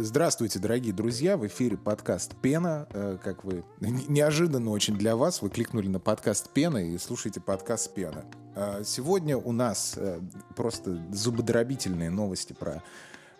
[0.00, 1.36] Здравствуйте, дорогие друзья!
[1.36, 2.86] В эфире подкаст «Пена».
[2.92, 7.92] Э, как вы неожиданно очень для вас, вы кликнули на подкаст «Пена» и слушаете подкаст
[7.94, 8.24] «Пена».
[8.54, 10.20] Э, сегодня у нас э,
[10.54, 12.80] просто зубодробительные новости про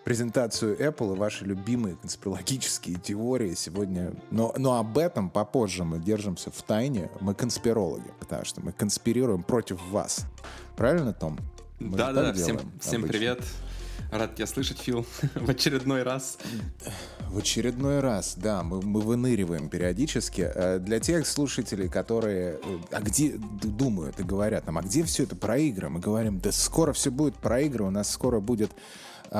[0.03, 4.13] презентацию Apple и ваши любимые конспирологические теории сегодня.
[4.33, 7.09] Но, но об этом попозже мы держимся в тайне.
[7.21, 10.27] Мы конспирологи, потому что мы конспирируем против вас.
[10.77, 11.39] Правильно, Том?
[11.79, 13.45] Да-да, всем, всем привет.
[14.11, 16.39] Рад тебя слышать, Фил, в очередной раз.
[17.29, 20.51] В очередной раз, да, мы, мы выныриваем периодически.
[20.55, 25.25] Э, для тех слушателей, которые э, а где думают и говорят нам, а где все
[25.25, 25.91] это про игры?
[25.91, 28.71] Мы говорим, да скоро все будет про игры, у нас скоро будет
[29.31, 29.37] э,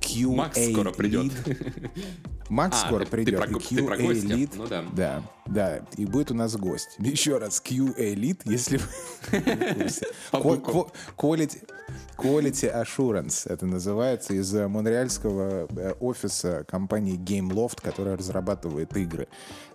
[0.00, 1.32] QA Макс скоро придет.
[2.48, 3.40] Макс а, скоро ты, придет.
[3.40, 4.52] Ты про, и QA ты про Elite.
[4.56, 4.84] Ну да.
[4.92, 5.80] Да, да.
[5.96, 6.96] И будет у нас гость.
[6.98, 8.84] Еще раз, QA Elite, если вы
[10.32, 11.68] Quality,
[12.16, 19.28] Quality Assurance это называется из монреальского э, офиса компании GameLoft, которая разрабатывает игры.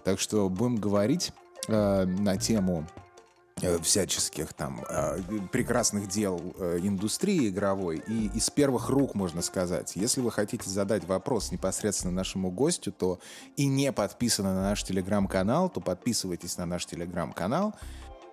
[0.03, 1.31] Так что будем говорить
[1.67, 3.12] э, на тему Э,
[3.82, 8.04] всяческих там э, прекрасных дел э, индустрии игровой.
[8.08, 13.20] И из первых рук, можно сказать, если вы хотите задать вопрос непосредственно нашему гостю, то
[13.56, 17.73] и не подписаны на наш телеграм-канал, то подписывайтесь на наш телеграм-канал,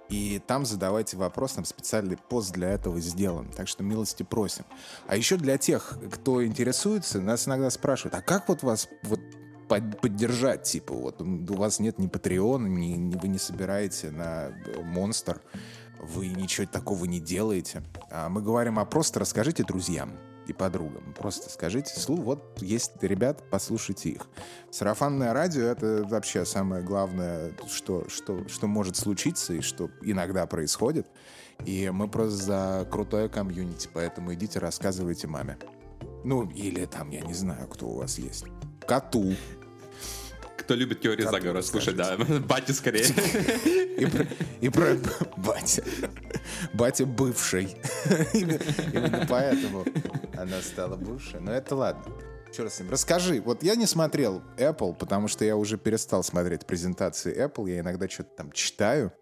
[0.08, 3.48] и там задавайте вопрос, там специальный пост для этого сделан.
[3.56, 4.64] Так что милости просим.
[5.06, 9.20] А еще для тех, кто интересуется, нас иногда спрашивают, а как вот вас вот
[9.70, 15.40] поддержать, типа, вот у вас нет ни Patreon, ни, ни вы не собираете на Монстр,
[16.00, 17.82] вы ничего такого не делаете.
[18.10, 20.12] А мы говорим, а просто расскажите друзьям
[20.46, 21.14] и подругам.
[21.16, 24.26] Просто скажите, слу, вот есть ребят, послушайте их.
[24.70, 31.06] Сарафанное радио— это вообще самое главное, что, что, что может случиться и что иногда происходит.
[31.64, 35.58] И мы просто за крутое комьюнити, поэтому идите рассказывайте маме.
[36.24, 38.44] Ну, или там, я не знаю, кто у вас есть.
[38.86, 39.34] Коту
[40.70, 42.16] кто любит теории как заговора слушать, да.
[42.48, 43.04] Батя скорее.
[43.98, 44.24] И про,
[44.60, 44.96] и про
[45.36, 45.82] батя.
[46.74, 47.76] Батя бывший.
[48.32, 49.84] Именно поэтому
[50.36, 51.40] она стала бывшей.
[51.40, 52.04] Но это ладно.
[52.56, 52.88] Черт с ним.
[52.88, 57.68] Расскажи, вот я не смотрел Apple, потому что я уже перестал смотреть презентации Apple.
[57.68, 59.12] Я иногда что-то там читаю.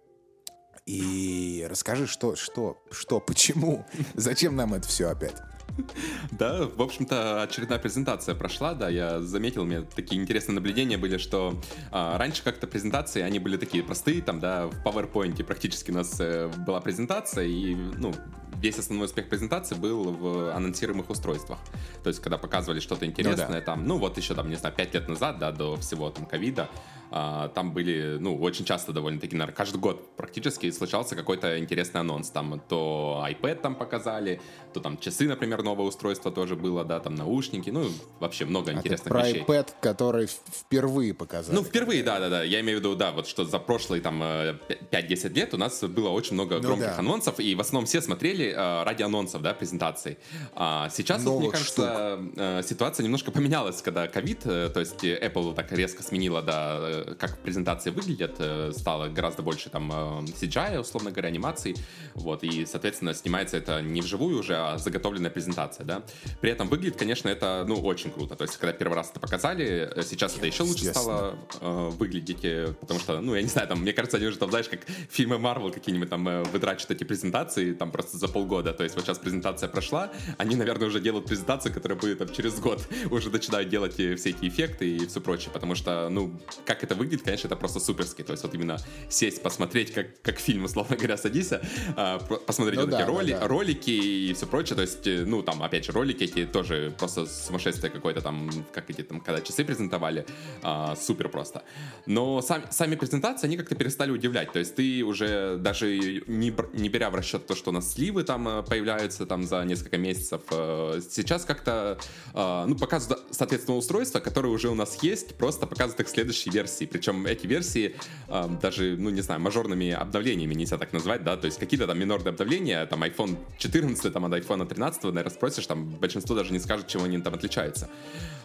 [0.85, 5.37] И расскажи, что, что, что, почему, зачем нам это все опять?
[6.31, 11.19] Да, в общем-то, очередная презентация прошла, да, я заметил, у меня такие интересные наблюдения были,
[11.19, 15.95] что а, раньше как-то презентации, они были такие простые, там, да, в PowerPoint практически у
[15.95, 18.15] нас э, была презентация, и, ну,
[18.61, 21.59] весь основной успех презентации был в анонсируемых устройствах.
[22.03, 23.61] То есть, когда показывали что-то интересное, ну, да.
[23.61, 26.69] там, ну, вот еще, там, не знаю, пять лет назад, да, до всего там ковида,
[27.11, 32.31] там были, ну, очень часто довольно-таки, наверное, каждый год практически случался какой-то интересный анонс.
[32.31, 34.41] Там то iPad там показали,
[34.73, 37.89] то там часы, например, новое устройство тоже было, да, там наушники, ну,
[38.21, 39.43] вообще много а интересных про вещей.
[39.43, 41.55] iPad, который впервые показали.
[41.55, 42.43] Ну, впервые, да-да-да.
[42.43, 45.83] Я имею в виду, да, вот что за прошлые там 5-10 э, лет у нас
[45.83, 46.99] было очень много ну, громких да.
[46.99, 50.19] анонсов, и в основном все смотрели э, ради анонсов, да, презентаций.
[50.55, 55.73] А сейчас, вот, мне кажется, э, ситуация немножко поменялась, когда ковид, то есть Apple так
[55.73, 59.95] резко сменила, да, как презентации выглядят, э, стало гораздо больше там э,
[60.27, 61.77] CGI, условно говоря, анимаций,
[62.15, 66.03] вот, и, соответственно, снимается это не вживую уже, а заготовленная презентация, да.
[66.41, 69.91] При этом выглядит, конечно, это, ну, очень круто, то есть, когда первый раз это показали,
[69.95, 73.81] э, сейчас это еще лучше стало э, выглядеть, потому что, ну, я не знаю, там,
[73.81, 74.81] мне кажется, они уже там, знаешь, как
[75.11, 76.45] фильмы Marvel какие-нибудь там э,
[76.89, 81.01] эти презентации там просто за полгода, то есть вот сейчас презентация прошла, они, наверное, уже
[81.01, 85.21] делают презентацию, которая будет там через год, уже начинают делать все эти эффекты и все
[85.21, 88.23] прочее, потому что, ну, как это выглядит, конечно, это просто суперски.
[88.23, 88.79] То есть вот именно
[89.09, 91.53] сесть, посмотреть, как, как фильм, условно говоря, садись,
[91.97, 93.49] а, посмотреть ну, вот да, эти роли, да, да.
[93.49, 94.77] ролики и все прочее.
[94.77, 98.91] То есть, э, ну, там, опять же, ролики эти тоже просто сумасшествие какое-то там, как
[98.91, 100.27] эти там, когда часы презентовали,
[100.63, 101.63] а, супер просто.
[102.07, 104.53] Но сам, сами презентации, они как-то перестали удивлять.
[104.53, 105.89] То есть ты уже даже
[106.27, 109.65] не, не беря в расчет то, что у нас сливы там э, появляются там за
[109.65, 111.99] несколько месяцев, э, сейчас как-то,
[112.35, 117.27] ну, показывают, соответственно, устройства, которые уже у нас есть, просто показывают их следующей версии причем
[117.27, 117.97] эти версии
[118.29, 121.99] э, даже, ну не знаю, мажорными обновлениями нельзя так назвать, да, то есть какие-то там
[121.99, 126.59] минорные обновления, там iPhone 14 там от iPhone 13, наверное, спросишь, там большинство даже не
[126.59, 127.89] скажет, чем они там отличаются.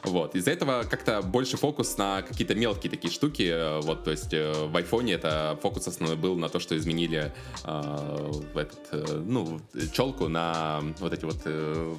[0.04, 4.34] Вот, из-за этого как-то больше фокус на какие-то мелкие такие штуки, э, вот, то есть
[4.34, 7.32] э, в iPhone это фокус основной был на то, что изменили
[7.64, 9.60] э, этот, э, ну,
[9.94, 11.42] челку на вот эти вот...
[11.46, 11.96] Э,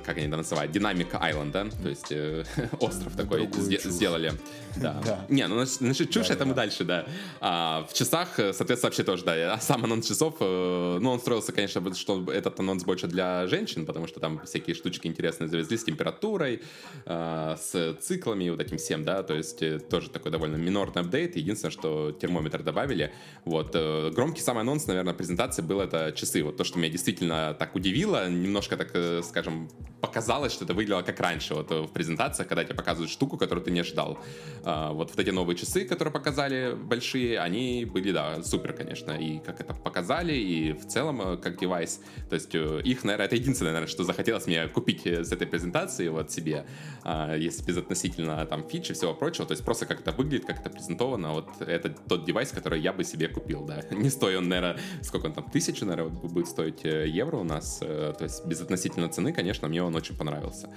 [0.00, 2.44] как они это называют, Dynamic Island, да, то есть э,
[2.80, 4.32] остров такой сделали.
[4.76, 5.00] Да.
[5.04, 5.26] да.
[5.28, 6.46] Не, ну насчет чушь да, это да.
[6.46, 7.06] мы дальше, да.
[7.40, 11.94] А, в часах, соответственно, вообще тоже, да, сам анонс часов, э, ну, он строился, конечно,
[11.94, 16.62] что этот анонс больше для женщин, потому что там всякие штучки интересные завезли с температурой,
[17.06, 21.36] э, с циклами, вот этим всем, да, то есть э, тоже такой довольно минорный апдейт,
[21.36, 23.12] единственное, что термометр добавили,
[23.44, 23.70] вот.
[23.74, 27.74] Э, громкий самый анонс, наверное, презентации был это часы, вот то, что меня действительно так
[27.74, 29.68] удивило, немножко так, э, скажем,
[30.02, 33.70] показалось, что это выглядело как раньше, вот в презентациях, когда тебе показывают штуку, которую ты
[33.70, 34.18] не ждал.
[34.64, 39.12] А, вот, вот эти новые часы, которые показали, большие, они были, да, супер, конечно.
[39.12, 42.00] И как это показали, и в целом э, как девайс.
[42.28, 45.46] То есть э, их, наверное, это единственное, наверное, что захотелось мне купить э, с этой
[45.46, 46.66] презентации вот себе,
[47.04, 49.46] а, если безотносительно там фич и всего прочего.
[49.46, 51.32] То есть просто как это выглядит, как это презентовано.
[51.32, 53.82] Вот это тот девайс, который я бы себе купил, да.
[53.90, 57.78] Не стоит он, наверное, сколько он там, тысячу, наверное, будет стоить евро у нас.
[57.78, 60.68] То есть безотносительно цены, конечно, мне он очень понравился.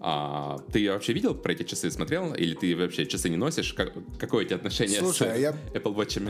[0.00, 2.34] А, ты вообще видел про эти часы, смотрел?
[2.34, 3.72] Или ты вообще часы не носишь?
[3.72, 5.50] Как, какое у тебя отношение Слушай, с а я...
[5.72, 6.20] Apple Watch?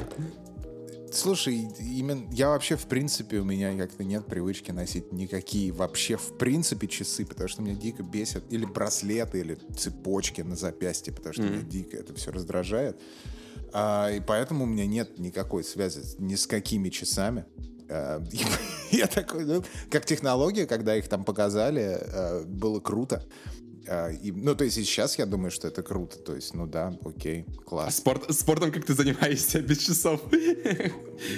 [1.15, 6.37] Слушай, именно я вообще в принципе у меня как-то нет привычки носить никакие вообще в
[6.37, 11.43] принципе часы, потому что меня дико бесят или браслеты, или цепочки на запястье, потому что
[11.43, 11.51] mm-hmm.
[11.51, 13.01] меня дико это все раздражает.
[13.73, 17.45] А, и поэтому у меня нет никакой связи ни с какими часами.
[17.89, 18.21] А,
[18.91, 23.25] я такой, ну, как технология, когда их там показали, а, было круто.
[23.87, 26.19] А, и, ну, то есть сейчас я думаю, что это круто.
[26.19, 27.89] То есть, ну да, окей, класс.
[27.89, 30.21] А спорт, спортом как ты занимаешься без часов?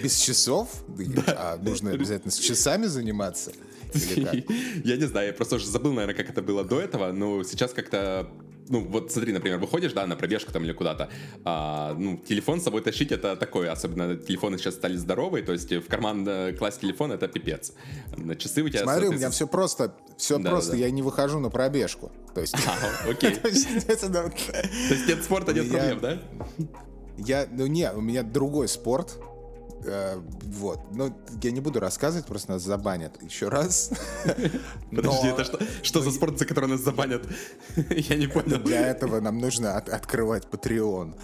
[0.03, 0.69] Без часов?
[0.89, 1.23] Да.
[1.27, 3.53] А нужно обязательно с часами заниматься?
[4.85, 7.73] Я не знаю, я просто уже забыл, наверное, как это было до этого, но сейчас
[7.73, 8.29] как-то
[8.69, 11.09] ну, вот смотри, например, выходишь, да, на пробежку там или куда-то,
[11.45, 15.71] а, ну, телефон с собой тащить это такое, особенно телефоны сейчас стали здоровые, то есть
[15.73, 17.73] в карман э, класть телефон это пипец.
[18.17, 18.83] На часы у тебя...
[18.83, 20.85] Смотри, у меня все просто, все да, просто, да, да.
[20.85, 22.11] я не выхожу на пробежку.
[22.35, 22.55] То есть...
[22.67, 23.35] А, окей.
[23.37, 23.69] То есть
[25.09, 26.23] нет спорта, нет проблем, да?
[27.19, 29.19] Я, ну не, у меня другой спорт,
[29.87, 30.81] Э, вот.
[30.93, 33.91] Ну, я не буду рассказывать, просто нас забанят еще раз.
[34.91, 37.27] Подожди, это что, что за спорт, за который нас забанят?
[37.91, 38.59] Я не понял.
[38.59, 41.15] Для этого нам нужно от, открывать Patreon.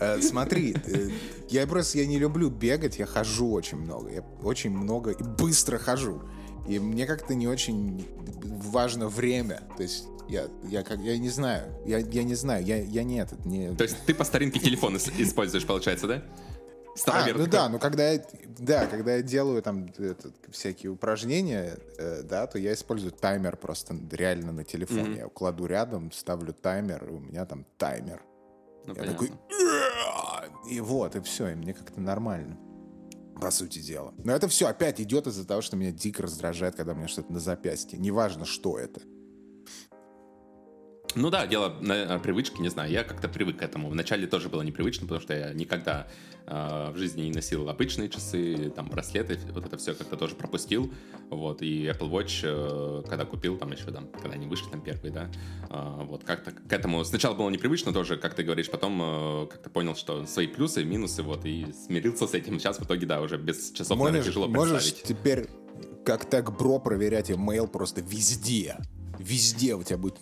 [0.00, 1.10] Э, смотри, э,
[1.48, 4.10] я просто я не люблю бегать, я хожу очень много.
[4.10, 6.22] Я очень много и быстро хожу.
[6.68, 8.06] И мне как-то не очень
[8.44, 9.62] важно время.
[9.76, 11.72] То есть я, я, как, я не знаю.
[11.86, 12.64] Я, я не знаю.
[12.64, 13.44] Я, я не этот.
[13.46, 13.74] Не...
[13.74, 16.22] То есть ты по старинке телефон используешь, получается, да?
[17.06, 18.22] А, ну да, ну когда я,
[18.58, 23.96] да, когда я делаю там этот, всякие упражнения, э, да, то я использую таймер просто
[24.10, 25.16] реально на телефоне.
[25.16, 25.18] Mm-hmm.
[25.18, 28.22] Я кладу рядом, ставлю таймер, и у меня там таймер.
[28.86, 29.12] Ну, я понятно.
[29.12, 29.32] такой,
[30.70, 32.58] и вот, и все, и мне как-то нормально.
[33.40, 34.12] По сути дела.
[34.24, 37.32] Но это все опять идет из-за того, что меня дико раздражает, когда у меня что-то
[37.32, 37.96] на запястье.
[37.96, 39.00] Неважно, что это.
[41.14, 43.88] Ну да, дело на привычке, не знаю, я как-то привык к этому.
[43.88, 46.06] Вначале тоже было непривычно, потому что я никогда
[46.46, 50.92] э, в жизни не носил обычные часы, там, браслеты, вот это все как-то тоже пропустил,
[51.30, 55.12] вот, и Apple Watch, э, когда купил, там, еще, там, когда они вышли, там, первые,
[55.12, 55.30] да,
[55.70, 59.70] э, вот, как-то к этому сначала было непривычно тоже, как ты говоришь, потом э, как-то
[59.70, 62.58] понял, что свои плюсы и минусы, вот, и смирился с этим.
[62.58, 65.08] Сейчас в итоге, да, уже без часов, можешь, наверное, тяжело можешь представить.
[65.08, 65.48] теперь
[66.04, 68.78] как так бро проверять email просто везде.
[69.18, 70.16] Везде у тебя будет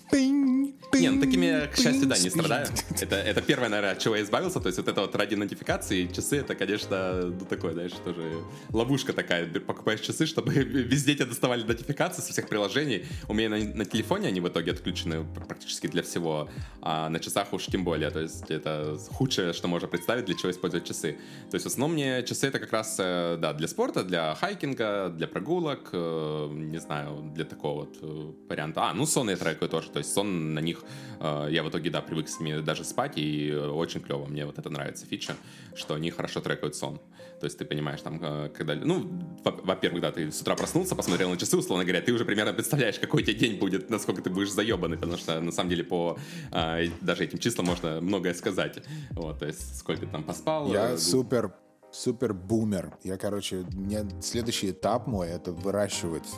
[0.95, 2.67] не, ну такими, к счастью, да, не страдаю.
[3.01, 4.61] Это, это первое, наверное, от чего я избавился.
[4.61, 9.13] То есть вот это вот ради нотификации часы, это, конечно, ну такое, знаешь, тоже ловушка
[9.13, 9.47] такая.
[9.47, 13.07] Покупаешь часы, чтобы везде тебе доставали нотификации со всех приложений.
[13.29, 16.49] У меня на, на телефоне они в итоге отключены практически для всего,
[16.81, 18.11] а на часах уж тем более.
[18.11, 21.19] То есть это худшее, что можно представить, для чего использовать часы.
[21.51, 25.11] То есть в основном мне часы это как раз, э, да, для спорта, для хайкинга,
[25.11, 28.85] для прогулок, э, не знаю, для такого вот э, варианта.
[28.85, 29.91] А, ну сон я трекаю тоже.
[29.91, 30.76] То есть сон на них
[31.21, 34.27] Э, я в итоге, да, привык с ними даже спать, и очень клево.
[34.27, 35.37] Мне вот это нравится фича,
[35.75, 37.01] что они хорошо трекают сон.
[37.41, 38.75] То есть ты понимаешь, там, э, когда...
[38.75, 39.11] Ну,
[39.45, 42.99] во-первых, да, ты с утра проснулся, посмотрел на часы, условно говоря, ты уже примерно представляешь,
[42.99, 46.19] какой у тебя день будет, насколько ты будешь заебанный, потому что, на самом деле, по
[46.53, 48.83] э, даже этим числам можно многое сказать.
[49.11, 50.73] Вот, то есть, сколько ты там поспал.
[50.73, 51.53] Я супер
[51.93, 52.97] супер бумер.
[53.05, 56.29] Я, короче, мне следующий этап мой это выращивать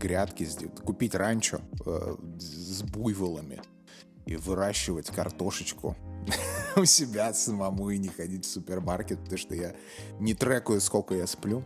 [0.00, 0.46] грядки,
[0.84, 3.60] купить ранчо э, с буйволами
[4.26, 5.96] и выращивать картошечку
[6.76, 9.74] у себя самому и не ходить в супермаркет, потому что я
[10.18, 11.64] не трекаю, сколько я сплю.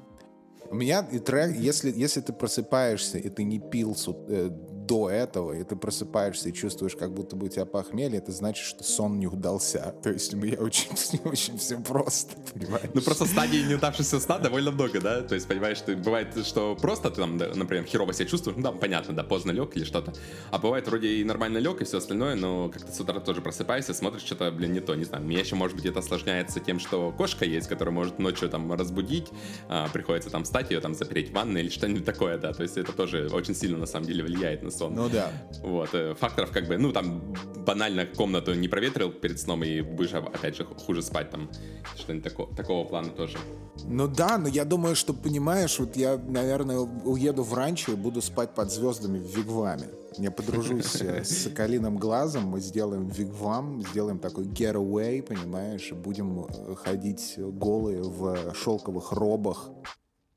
[0.68, 3.96] У меня и трек, если, если ты просыпаешься и ты не пил
[4.28, 4.50] э,
[4.86, 8.64] до этого, и ты просыпаешься и чувствуешь, как будто бы у тебя похмелье, это значит,
[8.64, 9.94] что сон не удался.
[10.02, 10.90] То есть меня очень,
[11.24, 12.90] очень все просто, понимаешь?
[12.94, 15.22] Ну просто стадий неудавшегося сна довольно много, да?
[15.22, 18.72] То есть, понимаешь, ты, бывает, что просто ты там, например, херово себя чувствуешь, ну да,
[18.72, 20.12] понятно, да, поздно лег или что-то.
[20.50, 23.94] А бывает вроде и нормально лег, и все остальное, но как-то с утра тоже просыпаешься,
[23.94, 25.24] смотришь, что-то, блин, не то, не знаю.
[25.24, 29.28] Меня еще, может быть, это осложняется тем, что кошка есть, которая может ночью там разбудить,
[29.68, 32.52] а, приходится там встать, ее там запереть в ванной или что-нибудь такое, да.
[32.52, 34.94] То есть это тоже очень сильно на самом деле влияет на сон.
[34.94, 35.30] Ну да.
[35.62, 35.90] Вот.
[35.94, 37.34] Э, факторов как бы, ну там
[37.66, 41.50] банально комнату не проветрил перед сном и будешь опять же хуже спать там.
[41.96, 43.38] Что-нибудь такого, такого плана тоже.
[43.84, 48.22] Ну да, но я думаю, что понимаешь, вот я, наверное, уеду в ранчо и буду
[48.22, 49.88] спать под звездами в Вигваме.
[50.18, 56.46] Я подружусь э, с Соколиным Глазом, мы сделаем вигвам, сделаем такой getaway, понимаешь, и будем
[56.46, 59.70] э, ходить голые в шелковых робах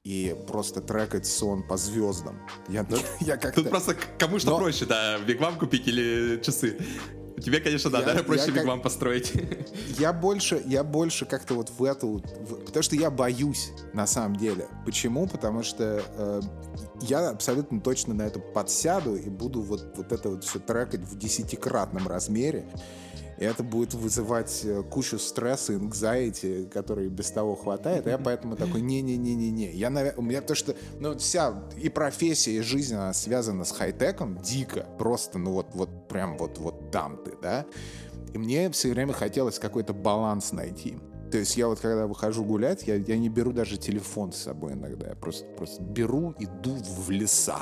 [0.10, 2.42] и просто трекать сон по звездам.
[2.68, 4.58] Я, ну, я как Тут просто кому что Но...
[4.58, 6.80] проще, да, вигвам купить или часы.
[7.40, 8.66] Тебе, конечно, да, я, да, проще как...
[8.66, 9.32] вам построить.
[10.00, 12.24] Я больше, я больше как-то вот в эту...
[12.42, 14.68] В, потому что я боюсь, на самом деле.
[14.86, 15.28] Почему?
[15.28, 16.42] Потому что э,
[17.02, 21.18] я абсолютно точно на это подсяду и буду вот, вот это вот все трекать в
[21.18, 22.66] десятикратном размере.
[23.40, 28.06] И это будет вызывать э, кучу стресса, anxiety, который без того хватает.
[28.06, 29.72] И я поэтому такой, не-не-не-не-не.
[29.72, 34.40] Я, у меня то, что ну, вся и профессия, и жизнь, она связана с хай-теком
[34.40, 34.86] дико.
[34.98, 37.66] Просто, ну вот, вот прям вот, вот там ты, да.
[38.34, 40.98] И мне все время хотелось какой-то баланс найти.
[41.32, 44.74] То есть я вот когда выхожу гулять, я, я не беру даже телефон с собой
[44.74, 45.08] иногда.
[45.08, 47.62] Я просто, просто беру, иду в леса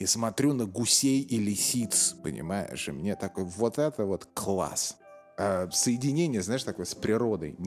[0.00, 2.88] и смотрю на гусей и лисиц, понимаешь?
[2.88, 4.96] И мне такой, вот это вот класс.
[5.36, 7.58] А, соединение, знаешь, такое с природой.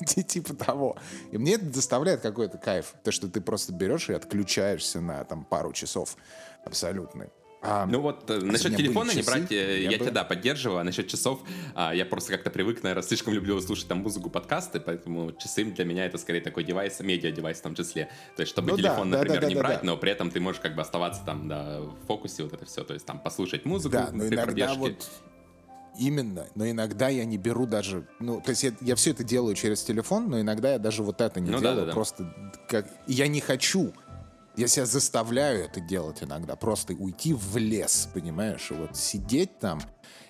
[0.26, 0.96] типа того.
[1.30, 2.94] И мне это доставляет какой-то кайф.
[3.04, 6.16] То, что ты просто берешь и отключаешься на там пару часов
[6.64, 7.28] абсолютно.
[7.62, 10.04] А, ну вот э, насчет телефона не брать, э, я, я бы...
[10.04, 11.40] тебя да, поддерживаю, а насчет часов
[11.74, 15.84] а, я просто как-то привык, наверное, слишком люблю слушать там музыку, подкасты, поэтому часы для
[15.84, 18.08] меня это скорее такой девайс, медиа-девайс в том числе.
[18.36, 19.86] То есть, чтобы ну, телефон, да, например, да, да, не да, брать, да.
[19.86, 22.82] но при этом ты можешь как бы оставаться там да, в фокусе, вот это все,
[22.82, 24.78] то есть там послушать музыку да, но иногда пробежке.
[24.78, 25.10] Вот...
[25.98, 29.54] Именно, но иногда я не беру даже, ну, то есть я, я все это делаю
[29.54, 31.92] через телефон, но иногда я даже вот это не ну, делаю, да, да, да.
[31.92, 32.34] просто
[32.68, 33.92] как я не хочу
[34.56, 36.56] я себя заставляю это делать иногда.
[36.56, 38.70] Просто уйти в лес, понимаешь?
[38.70, 39.80] И вот сидеть там,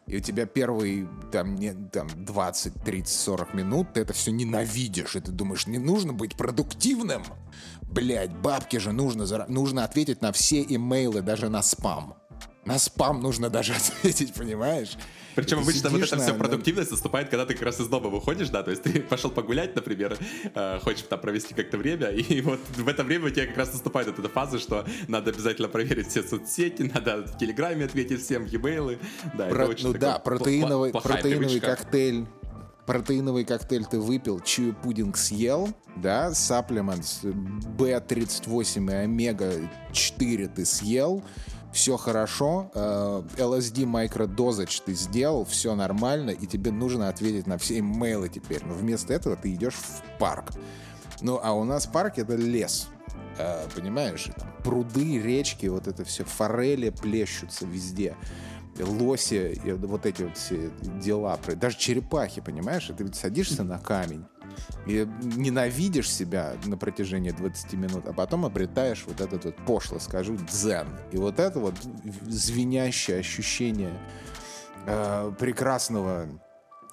[0.07, 5.17] и у тебя первые там, не, там 20, 30, 40 минут ты это все ненавидишь.
[5.17, 7.23] И ты думаешь, не нужно быть продуктивным?
[7.83, 12.17] Блять, бабки же нужно, нужно ответить на все имейлы, даже на спам.
[12.65, 14.97] На спам нужно даже ответить, понимаешь?
[15.35, 18.49] Причем ты обычно вот эта вся продуктивность наступает, когда ты как раз из дома выходишь,
[18.49, 20.17] да, то есть ты пошел погулять, например,
[20.55, 23.73] э, хочешь там провести как-то время, и вот в это время у тебя как раз
[23.73, 28.45] наступает вот эта фаза, что надо обязательно проверить все соцсети, надо в Телеграме ответить всем,
[28.45, 28.99] e-mailы.
[29.35, 32.27] Да, Про, это очень ну да, протеиновый, протеиновый коктейль
[32.91, 37.05] протеиновый коктейль ты выпил, чью пудинг съел, да, саплемент
[37.79, 41.23] B38 и омега-4 ты съел,
[41.73, 47.79] все хорошо, LSD э, микродозач ты сделал, все нормально, и тебе нужно ответить на все
[47.79, 48.65] имейлы теперь.
[48.65, 50.53] Но вместо этого ты идешь в парк.
[51.21, 52.89] Ну, а у нас парк— это лес.
[53.39, 54.29] Э, понимаешь?
[54.37, 58.17] Там пруды, речки, вот это все, форели плещутся везде
[58.79, 60.71] лоси, вот эти вот все
[61.03, 64.25] дела, даже черепахи, понимаешь, ты садишься на камень,
[64.87, 70.37] и ненавидишь себя на протяжении 20 минут, а потом обретаешь вот этот вот, пошло скажу,
[70.37, 70.88] дзен.
[71.12, 71.75] И вот это вот
[72.23, 73.93] звенящее ощущение
[74.87, 76.26] э, прекрасного,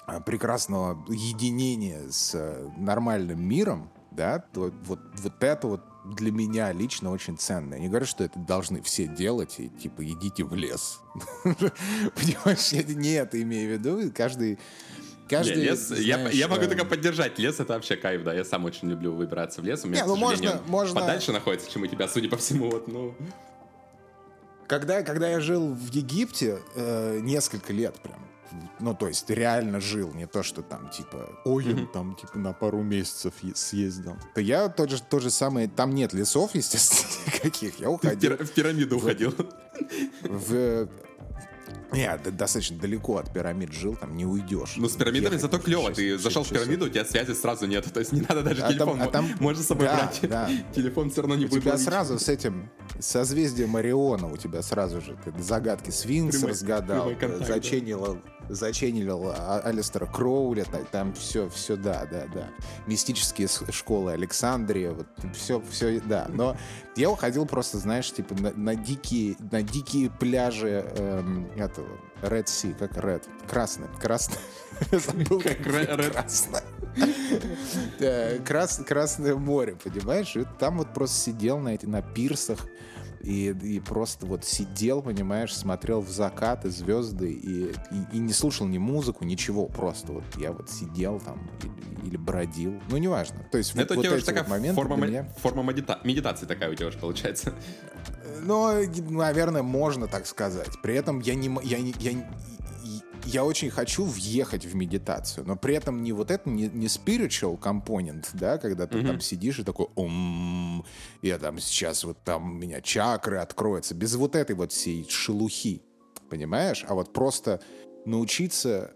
[0.07, 5.81] э, прекрасного единения с э, нормальным миром, да, вот, вот, вот это вот
[6.15, 7.75] для меня лично очень ценно.
[7.75, 10.99] Я не говорю, что это должны все делать, и типа идите в лес.
[11.43, 14.11] Понимаешь, я не это имею в виду.
[14.13, 14.59] Каждый
[15.29, 16.67] Каждый, лес, знаешь, я, я могу э...
[16.67, 17.37] только поддержать.
[17.39, 18.33] Лес это вообще кайф, да.
[18.33, 19.83] Я сам очень люблю выбираться в лес.
[19.83, 20.99] У меня, не, ну, можно, можно...
[20.99, 22.69] подальше находится, чем у тебя, судя по всему.
[22.69, 23.15] Вот, ну.
[24.67, 28.27] Когда, когда я жил в Египте э, несколько лет прям,
[28.79, 31.87] ну, то есть реально жил, не то, что там, типа, ой, mm-hmm.
[31.93, 34.17] там, типа, на пару месяцев съездил.
[34.35, 37.79] То я тот же, то же самое, там нет лесов, естественно, никаких.
[37.79, 38.37] Я уходил.
[38.37, 39.33] В, в пирамиду в, уходил.
[40.21, 40.87] В,
[41.93, 44.75] я достаточно далеко от пирамид жил, там не уйдешь.
[44.77, 45.91] Ну, с пирамидами зато клево.
[45.91, 47.91] Ты зашел в пирамиду, у тебя связи сразу нет.
[47.91, 48.99] То есть не надо даже а телефон.
[48.99, 49.29] Там, а там...
[49.39, 50.19] Можно с собой да, брать.
[50.23, 50.49] Да.
[50.75, 51.59] Телефон все равно не у будет.
[51.59, 51.85] У тебя ловить.
[51.85, 52.69] сразу с этим
[52.99, 60.65] созвездием Ориона у тебя сразу же ты загадки Свинкс разгадал, заченил заченилил а, Алистера Кроули,
[60.91, 62.49] там все, все, да, да, да.
[62.85, 66.27] Мистические школы Александрия, вот все, все, да.
[66.29, 66.55] Но
[66.95, 71.87] я уходил просто, знаешь, типа на, на дикие, на дикие пляжи эм, этого
[72.21, 74.37] Red Sea, как Red, красный, красный.
[74.91, 76.11] Забыл, как Red.
[76.11, 76.63] Красное.
[78.45, 80.35] Крас, Красное море, понимаешь?
[80.35, 82.65] И там вот просто сидел на, эти, на пирсах,
[83.21, 87.73] и, и просто вот сидел, понимаешь, смотрел в закат и звезды, и, и,
[88.13, 92.79] и не слушал ни музыку, ничего, просто вот я вот сидел там или, или бродил,
[92.89, 93.45] ну, неважно.
[93.51, 94.43] То есть Это вот, у тебя вот уже такая
[94.73, 95.23] форма, меня...
[95.37, 95.99] форма медита...
[96.03, 97.53] медитации такая у тебя уже получается.
[98.41, 98.71] Ну,
[99.09, 100.69] наверное, можно так сказать.
[100.81, 102.29] При этом я не, я, я,
[103.27, 107.57] я очень хочу въехать в медитацию, но при этом не вот это, не, не spiritual
[107.57, 109.07] компонент, да, когда ты mm-hmm.
[109.07, 110.85] там сидишь и такой, ом,
[111.21, 115.83] я там сейчас вот там у меня чакры откроются, без вот этой вот всей шелухи,
[116.29, 116.85] понимаешь?
[116.87, 117.61] А вот просто
[118.05, 118.93] научиться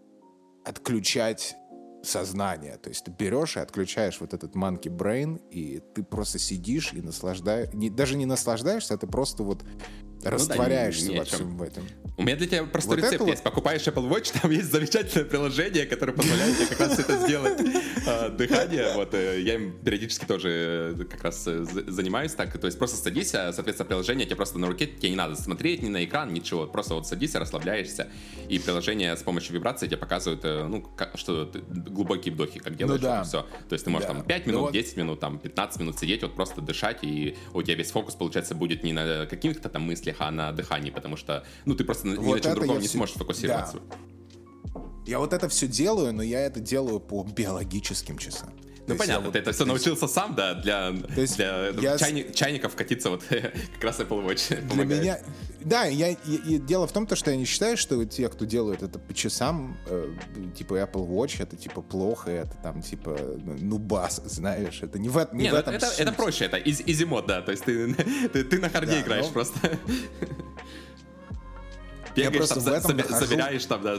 [0.65, 1.55] отключать
[2.03, 2.77] сознание.
[2.77, 7.01] То есть ты берешь и отключаешь вот этот monkey brain, и ты просто сидишь и
[7.01, 9.63] наслаждаешься, даже не наслаждаешься, а ты просто вот
[10.23, 11.83] растворяешься ну, да, во всем в этом.
[12.17, 13.43] У меня для тебя простой вот рецепт есть.
[13.43, 13.51] Вот...
[13.51, 17.59] Покупаешь Apple Watch, там есть замечательное приложение, которое позволяет тебе как раз это сделать.
[18.05, 22.55] А, дыхание, вот, э, я им периодически тоже э, как раз э, занимаюсь так.
[22.57, 25.81] То есть просто садись, а, соответственно, приложение тебе просто на руке, тебе не надо смотреть
[25.81, 26.67] ни на экран, ничего.
[26.67, 28.09] Просто вот садись, расслабляешься,
[28.49, 30.85] и приложение с помощью вибрации тебе показывает, ну,
[31.15, 33.23] что глубокие вдохи, как делаешь, ну, да.
[33.23, 33.47] все.
[33.69, 34.15] То есть ты можешь да.
[34.15, 37.61] там 5 минут, ну, 10 минут, там 15 минут сидеть, вот просто дышать, и у
[37.63, 41.43] тебя весь фокус, получается, будет не на каких-то там мыслях, а на дыхании, потому что,
[41.65, 42.97] ну, ты просто вот ни на чем другом не все...
[42.97, 43.79] сможешь фокусироваться.
[43.79, 44.81] Да.
[45.05, 48.53] Я вот это все делаю, но я это делаю по биологическим часам.
[48.87, 51.97] Ну понятно, вот, ты это все научился сам, да, для, есть для я...
[51.97, 55.01] чайник, чайников катиться вот как раз Apple Watch Для помогает.
[55.01, 55.19] меня,
[55.63, 58.83] да, я, и дело в том, то, что я не считаю, что те, кто делают
[58.83, 60.13] это по часам, э,
[60.55, 65.29] типа Apple Watch, это типа плохо, это там типа ну бас, знаешь, это не в,
[65.33, 67.93] не не, в ну, этом это, это проще, это изи мод, да, то есть ты,
[68.33, 69.31] ты, ты на харде да, играешь но...
[69.31, 69.59] просто.
[72.15, 73.97] Бегаешь, там, соб, собираешь, там, да,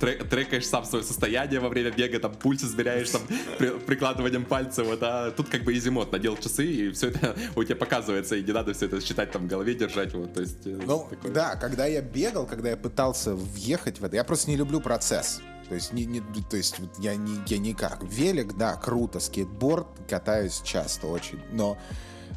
[0.00, 3.22] трек, трекаешь сам свое состояние во время бега, там, пульс измеряешь, там,
[3.58, 7.64] при, прикладыванием пальца, вот, а тут как бы изимот, надел часы, и все это у
[7.64, 10.66] тебя показывается, и не надо все это считать, там, в голове держать, вот, то есть...
[10.66, 11.32] Э, ну, такое.
[11.32, 15.40] да, когда я бегал, когда я пытался въехать в это, я просто не люблю процесс.
[15.68, 18.02] То есть, не, не, то есть я, не, я никак.
[18.02, 21.78] Велик, да, круто, скейтборд, катаюсь часто очень, но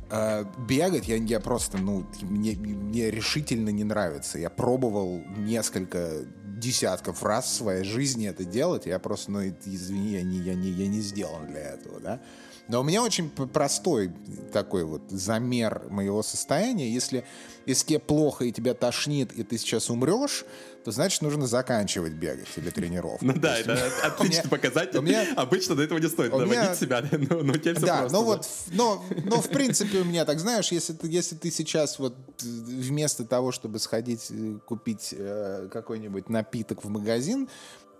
[0.09, 4.37] Э, бегать я, я просто, ну, мне, мне решительно не нравится.
[4.37, 6.25] Я пробовал несколько
[6.57, 10.69] десятков раз в своей жизни это делать, я просто, ну, извини, я не, я не,
[10.69, 12.21] я не сделан для этого, да.
[12.67, 14.11] Но у меня очень простой
[14.51, 16.91] такой вот замер моего состояния.
[16.91, 17.23] Если,
[17.67, 20.45] если тебе плохо и тебя тошнит, и ты сейчас умрешь,
[20.85, 23.25] то значит нужно заканчивать бегать или тренировку.
[23.25, 24.99] Ну да, это отличный показатель.
[25.35, 29.03] Обычно до этого не стоит доводить себя, но все Да, ну вот, но,
[29.41, 33.79] в принципе у меня так, знаешь, если ты, если ты сейчас вот вместо того, чтобы
[33.79, 37.49] сходить э, купить э, какой-нибудь напиток в магазин,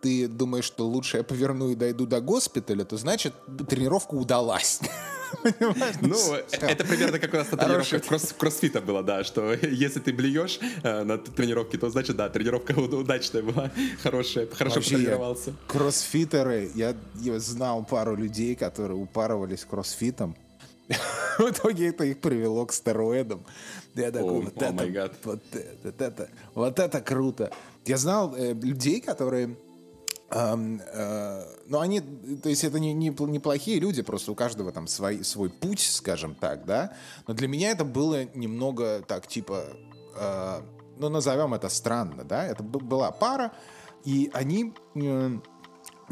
[0.02, 3.34] ты думаешь, что лучше я поверну и дойду до госпиталя, то значит
[3.68, 4.80] тренировка удалась.
[6.02, 6.16] Ну,
[6.52, 8.00] это примерно как у нас на тренировке
[8.38, 13.42] кроссфита было, да, что если ты блюешь э, на тренировке, то значит, да, тренировка удачная
[13.42, 15.54] была, хорошая, хорошо потренировался.
[15.68, 16.96] Кроссфитеры, я
[17.40, 20.36] знал пару людей, которые упарывались кроссфитом,
[21.40, 23.44] в итоге это их привело к стероидам.
[23.96, 25.42] Я такой, вот, это, вот,
[26.00, 27.52] это, вот это круто.
[27.86, 29.56] Я знал э, людей, которые
[30.36, 35.24] но они, то есть это не, не, не плохие люди, просто у каждого там свой,
[35.24, 36.94] свой путь, скажем так, да.
[37.28, 39.64] Но для меня это было немного так, типа,
[40.16, 40.62] э,
[40.98, 42.46] ну, назовем это странно, да.
[42.46, 43.54] Это была пара,
[44.04, 45.40] и они, э,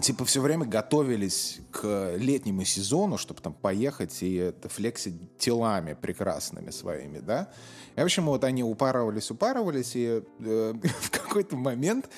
[0.02, 7.20] типа, все время готовились к летнему сезону, чтобы там поехать и флексить телами прекрасными своими,
[7.20, 7.50] да.
[7.96, 12.10] И, в общем, вот они упарывались, упарывались, и э, в какой-то момент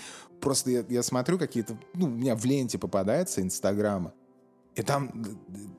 [0.42, 4.14] просто я, я смотрю какие-то, ну, у меня в ленте попадается Инстаграма,
[4.76, 5.10] и там,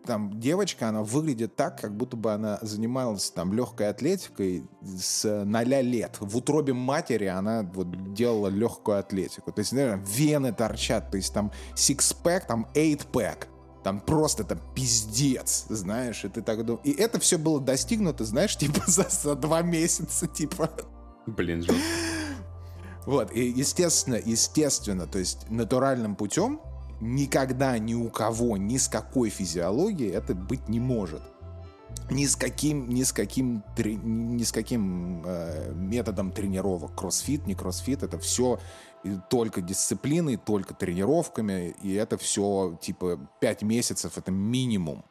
[0.07, 5.83] там девочка, она выглядит так, как будто бы она занималась там легкой атлетикой с ноля
[5.83, 6.17] лет.
[6.21, 9.53] В утробе матери она вот делала легкую атлетику.
[9.53, 13.49] То есть, наверное, вены торчат, то есть там six-pack, там eight-pack.
[13.85, 16.85] Там просто там пиздец, знаешь, и ты так думаешь.
[16.87, 20.71] И это все было достигнуто, знаешь, типа за, за два месяца, типа.
[21.27, 21.83] Блин, жестко.
[23.07, 26.61] Вот, и естественно, естественно, то есть натуральным путем
[27.01, 31.23] никогда ни у кого, ни с какой физиологией это быть не может.
[32.11, 36.95] ни с каким, ни с каким, ни с каким э, методом тренировок.
[36.95, 38.61] Кроссфит, не кроссфит, это все
[39.31, 45.05] только дисциплиной, только тренировками, и это все, типа, 5 месяцев, это минимум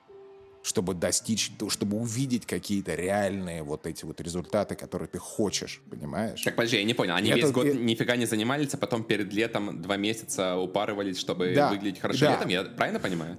[0.66, 6.42] чтобы достичь, чтобы увидеть какие-то реальные вот эти вот результаты, которые ты хочешь, понимаешь?
[6.42, 7.14] Так, подожди, я не понял.
[7.14, 11.54] Они это, весь год нифига не занимались, а потом перед летом два месяца упарывались, чтобы
[11.54, 12.32] да, выглядеть хорошо да.
[12.32, 12.50] летом?
[12.50, 13.38] Я правильно понимаю?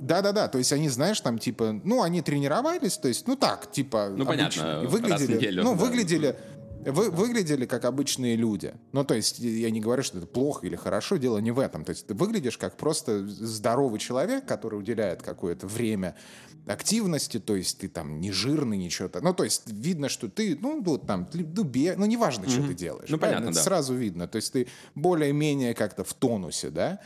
[0.00, 4.08] Да-да-да, то есть они, знаешь, там типа, ну, они тренировались, то есть, ну так, типа,
[4.08, 5.84] ну, обычно, понятно, выглядели, неделю, ну, да.
[5.84, 6.36] выглядели,
[6.84, 8.74] вы, выглядели как обычные люди.
[8.92, 11.84] Ну, то есть, я не говорю, что это плохо или хорошо, дело не в этом.
[11.84, 16.14] То есть, ты выглядишь как просто здоровый человек, который уделяет какое-то время
[16.66, 19.20] активности, то есть ты там не жирный, ничего-то.
[19.20, 21.94] Ну, то есть видно, что ты, ну, вот там, ну, бе...
[21.96, 22.50] ну неважно, mm-hmm.
[22.50, 23.08] что ты делаешь.
[23.08, 23.62] Ну, понятно, Это да.
[23.62, 24.28] сразу видно.
[24.28, 27.00] То есть ты более-менее как-то в тонусе, да?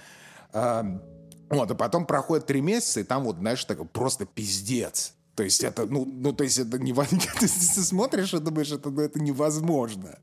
[0.52, 1.00] А,
[1.48, 5.14] вот, а потом проходит три месяца, и там вот, знаешь, такой просто пиздец.
[5.34, 7.30] То есть это, ну, ну то есть это невозможно.
[7.40, 10.18] Ты смотришь и думаешь, это, ну, это невозможно.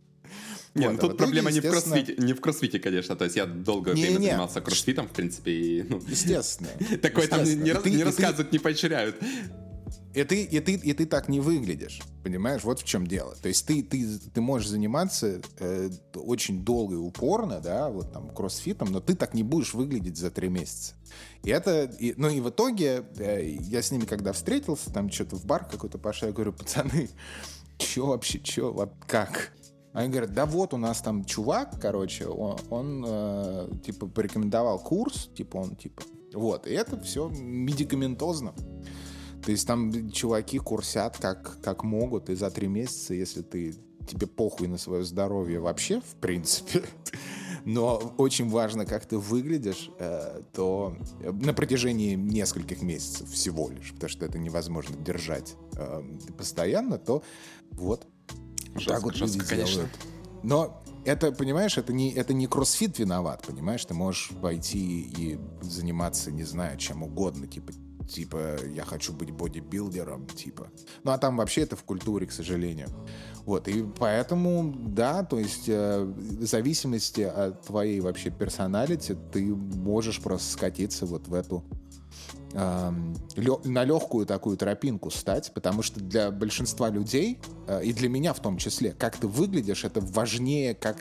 [0.76, 3.16] Не, вот, ну тут а проблема не в кроссфите, не в кроссфите, конечно.
[3.16, 4.28] То есть я долгое не, время не.
[4.28, 6.70] занимался кроссфитом, в принципе, и, ну, естественно.
[7.02, 8.56] Такое там не, ты, не рассказывают, ты...
[8.56, 9.16] не поощряют.
[10.14, 12.64] И ты, и, ты, и ты так не выглядишь, понимаешь?
[12.64, 13.36] Вот в чем дело.
[13.42, 18.30] То есть ты, ты, ты можешь заниматься э, очень долго и упорно, да, вот там
[18.34, 20.96] кроссфитом, но ты так не будешь выглядеть за три месяца.
[21.44, 25.36] И это, и, ну и в итоге э, я с ними когда встретился, там что-то
[25.36, 27.10] в бар какой-то пошел, я говорю, пацаны,
[27.78, 29.54] что вообще, вот как?
[29.94, 35.30] Они говорят, да вот у нас там чувак, короче, он, он э, типа порекомендовал курс,
[35.36, 38.54] типа он типа, вот, и это все медикаментозно.
[39.44, 43.76] То есть там чуваки курсят как, как могут, и за три месяца, если ты
[44.08, 46.84] тебе похуй на свое здоровье вообще, в принципе,
[47.66, 54.10] но очень важно, как ты выглядишь, э, то на протяжении нескольких месяцев всего лишь, потому
[54.10, 56.02] что это невозможно держать э,
[56.38, 57.24] постоянно, то
[57.72, 58.08] вот
[58.76, 59.74] жестко, так вот жестко, люди конечно.
[59.74, 60.00] делают.
[60.42, 63.84] Но это, понимаешь, это не, это не кроссфит виноват, понимаешь?
[63.86, 67.74] Ты можешь пойти и заниматься, не знаю, чем угодно, типа
[68.10, 70.70] типа, я хочу быть бодибилдером, типа.
[71.04, 72.90] Ну, а там вообще это в культуре, к сожалению.
[73.46, 80.22] Вот, и поэтому, да, то есть э, в зависимости от твоей вообще персоналити ты можешь
[80.22, 81.64] просто скатиться вот в эту
[82.54, 82.92] э,
[83.36, 88.34] лё, на легкую такую тропинку стать, потому что для большинства людей, э, и для меня
[88.34, 90.98] в том числе, как ты выглядишь, это важнее, как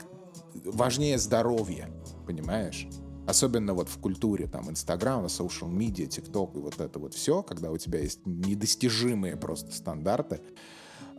[0.65, 1.89] важнее здоровье,
[2.25, 2.87] понимаешь?
[3.29, 7.69] Особенно вот в культуре, там, Инстаграма, social media, ТикТок и вот это вот все, когда
[7.69, 10.41] у тебя есть недостижимые просто стандарты,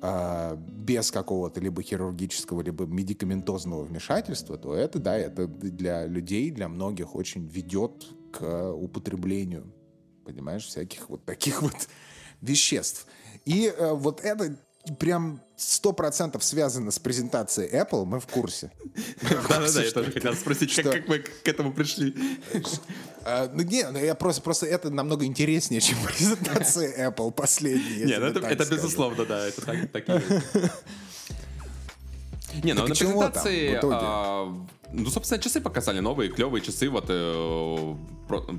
[0.03, 6.69] э, без какого-то либо хирургического, либо медикаментозного вмешательства, то это, да, это для людей, для
[6.69, 9.73] многих очень ведет к употреблению,
[10.25, 11.89] понимаешь, всяких вот таких вот
[12.41, 13.07] веществ.
[13.45, 14.57] И э, вот это
[14.99, 18.73] прям сто процентов связано с презентацией Apple, мы в курсе.
[19.23, 22.15] Да-да-да, я тоже хотел спросить, как мы к этому пришли.
[23.25, 28.05] А, ну, не, ну, я просто, просто это намного интереснее, чем презентация Apple последняя.
[28.07, 30.13] Не, ну это безусловно, да, это так и
[32.65, 33.79] Не, ну на презентации
[34.93, 37.95] ну, собственно, часы показали новые, клевые часы, вот э,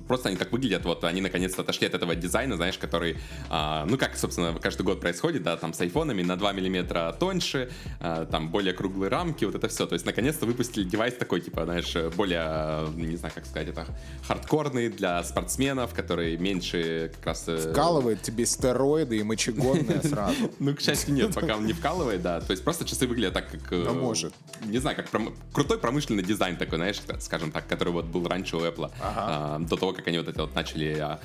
[0.07, 3.17] просто они так выглядят, вот они наконец-то отошли от этого дизайна, знаешь, который,
[3.49, 7.71] э, ну, как, собственно, каждый год происходит, да, там с айфонами на 2 миллиметра тоньше,
[7.99, 11.65] э, там более круглые рамки, вот это все, то есть наконец-то выпустили девайс такой, типа,
[11.65, 13.85] знаешь, более, не знаю, как сказать, это
[14.27, 17.45] хардкорный для спортсменов, который меньше как раз...
[17.47, 17.71] Э...
[17.71, 20.51] Вкалывает тебе стероиды и мочегонные сразу.
[20.59, 23.49] Ну, к счастью, нет, пока он не вкалывает, да, то есть просто часы выглядят так,
[23.51, 23.71] как...
[23.71, 24.33] Ну, может.
[24.65, 25.07] Не знаю, как
[25.53, 29.77] крутой промышленный дизайн такой, знаешь, скажем так, который вот был раньше у Apple, а, до
[29.77, 31.19] того, как они вот это вот начали а,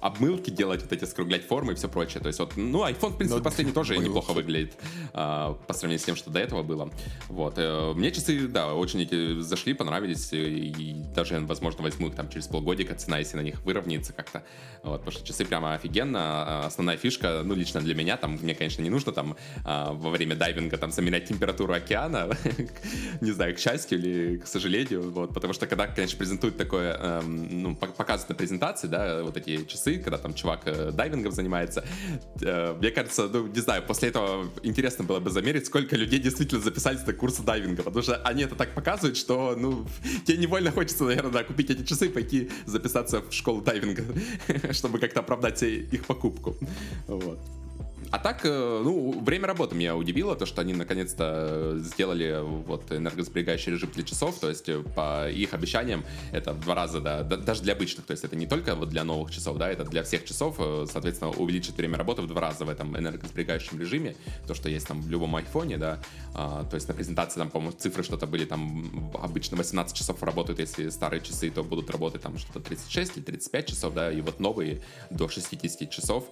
[0.00, 2.20] обмылки делать, вот эти скруглять формы и все прочее.
[2.20, 4.74] То есть вот, ну, iPhone, в принципе, Но последний тоже неплохо выглядит
[5.12, 6.90] а, по сравнению с тем, что до этого было.
[7.28, 7.54] Вот.
[7.56, 12.28] А, мне часы, да, очень эти зашли, понравились, и, и даже, возможно, возьму их там
[12.28, 14.42] через полгодика, цена, если на них выровняется как-то.
[14.82, 16.20] Вот, потому что часы прямо офигенно.
[16.20, 20.10] А, основная фишка, ну, лично для меня, там, мне, конечно, не нужно там а, во
[20.10, 22.30] время дайвинга там замерять температуру океана,
[23.20, 27.43] не знаю, к счастью или к сожалению, вот, потому что когда, конечно, презентуют такое, эм,
[27.50, 31.84] ну, показывают на презентации, да, вот эти часы, когда там чувак э, дайвингом занимается,
[32.40, 36.60] э, мне кажется, ну, не знаю, после этого интересно было бы замерить, сколько людей действительно
[36.60, 39.86] записались на курсы дайвинга, потому что они это так показывают, что, ну,
[40.24, 44.04] тебе невольно хочется, наверное, да, купить эти часы, пойти записаться в школу дайвинга,
[44.72, 46.56] чтобы как-то оправдать их покупку,
[47.06, 47.38] вот.
[48.10, 53.72] А так, э, ну, время работы меня удивило, то, что они наконец-то сделали вот энергосберегающий
[53.72, 57.72] режим для часов, то есть по их обещаниям это в два раза, да, даже для
[57.72, 60.56] обычных, то есть это не только вот для новых часов, да, это для всех часов,
[60.90, 65.00] соответственно, увеличит время работы в два раза в этом энергосберегающем режиме, то, что есть там
[65.00, 66.00] в любом айфоне, да,
[66.34, 70.58] а, то есть на презентации там, по-моему, цифры что-то были там обычно 18 часов работают,
[70.58, 74.40] если старые часы, то будут работать там что-то 36 или 35 часов, да, и вот
[74.40, 76.24] новые до 60 часов.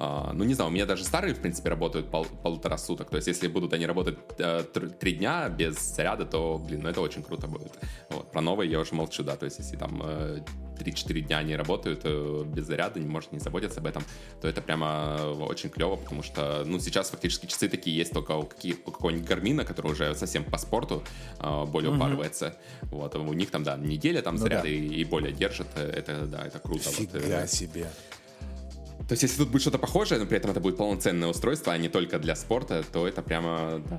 [0.00, 3.10] Uh, ну, не знаю, у меня даже старые, в принципе, работают пол полтора суток.
[3.10, 7.02] То есть, если будут они работать uh, три дня без заряда, то, блин, ну это
[7.02, 7.72] очень круто будет.
[8.08, 8.32] Вот.
[8.32, 9.36] Про новые я уже молчу, да.
[9.36, 10.42] То есть, если там uh,
[10.78, 14.02] 3-4 дня они работают uh, без заряда, не может не заботиться об этом,
[14.40, 18.44] то это прямо очень клево, потому что, ну, сейчас фактически часы такие есть только у,
[18.44, 21.02] какие, у какого-нибудь Гармина, который уже совсем по спорту
[21.40, 22.46] uh, более упарывается.
[22.46, 22.88] Mm-hmm.
[22.90, 23.14] Вот.
[23.16, 24.68] У них там, да, неделя там ну, заряда да.
[24.70, 25.66] и, и более держит.
[25.76, 26.88] Это, да, это круто.
[26.88, 27.50] Фига вот.
[27.50, 27.86] себе.
[29.08, 31.78] То есть, если тут будет что-то похожее, но при этом это будет полноценное устройство, а
[31.78, 33.98] не только для спорта, то это прямо да,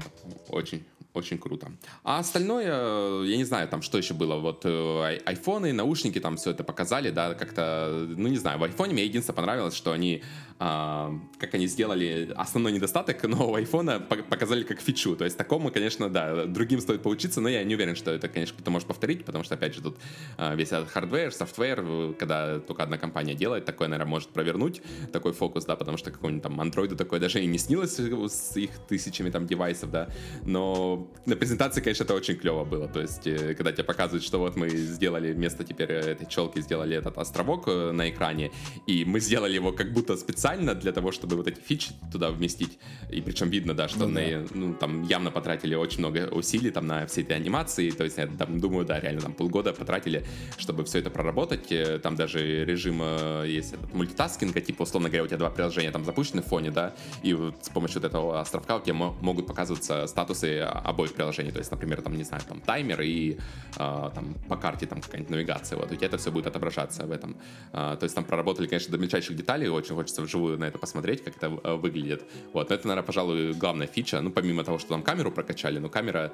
[0.50, 1.72] очень, очень круто.
[2.04, 4.36] А остальное, я не знаю, там что еще было.
[4.38, 8.94] Вот э, айфоны, наушники, там все это показали, да, как-то, ну не знаю, в айфоне
[8.94, 10.24] мне единственное понравилось, что они
[10.64, 15.16] а, как они сделали основной недостаток нового айфона, показали как фичу.
[15.16, 18.54] То есть такому, конечно, да, другим стоит поучиться, но я не уверен, что это, конечно,
[18.54, 19.98] кто-то может повторить, потому что, опять же, тут
[20.38, 25.34] а, весь этот hardware, software, когда только одна компания делает, такое, наверное, может провернуть, такой
[25.34, 29.32] фокус, да, потому что какому-нибудь там андроиду такое даже и не снилось с их тысячами
[29.32, 30.10] там девайсов, да,
[30.44, 34.40] но на презентации, конечно, это очень клево было, то есть, э, когда тебе показывают, что
[34.40, 38.52] вот мы сделали вместо теперь этой челки, сделали этот островок э, на экране,
[38.88, 42.80] и мы сделали его как будто специально для того, чтобы вот эти фичи туда вместить.
[43.10, 44.46] И причем видно, да, что ну, на, да.
[44.54, 47.92] ну, там явно потратили очень много усилий там на все эти анимации.
[47.92, 50.26] То есть я там думаю, да, реально там полгода потратили,
[50.58, 51.72] чтобы все это проработать.
[51.72, 55.92] Э, там даже режим э, есть этот мультитаскинга, типа, условно говоря, у тебя два приложения
[55.92, 59.48] там запущены в фоне, да, и вот с помощью вот этого островка у тебя могут
[59.48, 60.60] показываться статусы
[60.92, 61.52] обоих приложений.
[61.52, 63.38] То есть, например, там, не знаю, там таймер и
[63.78, 65.78] э, там по карте там какая-нибудь навигация.
[65.78, 67.36] Вот у тебя это все будет отображаться в этом.
[67.74, 69.70] Э, то есть там проработали, конечно, до мельчайших деталей.
[69.70, 72.24] Очень хочется вживую на это посмотреть, как это э, выглядит.
[72.54, 74.22] Вот, это, наверное, пожалуй, главная фича.
[74.22, 76.32] Ну, помимо того, что там камеру прокачали, но камера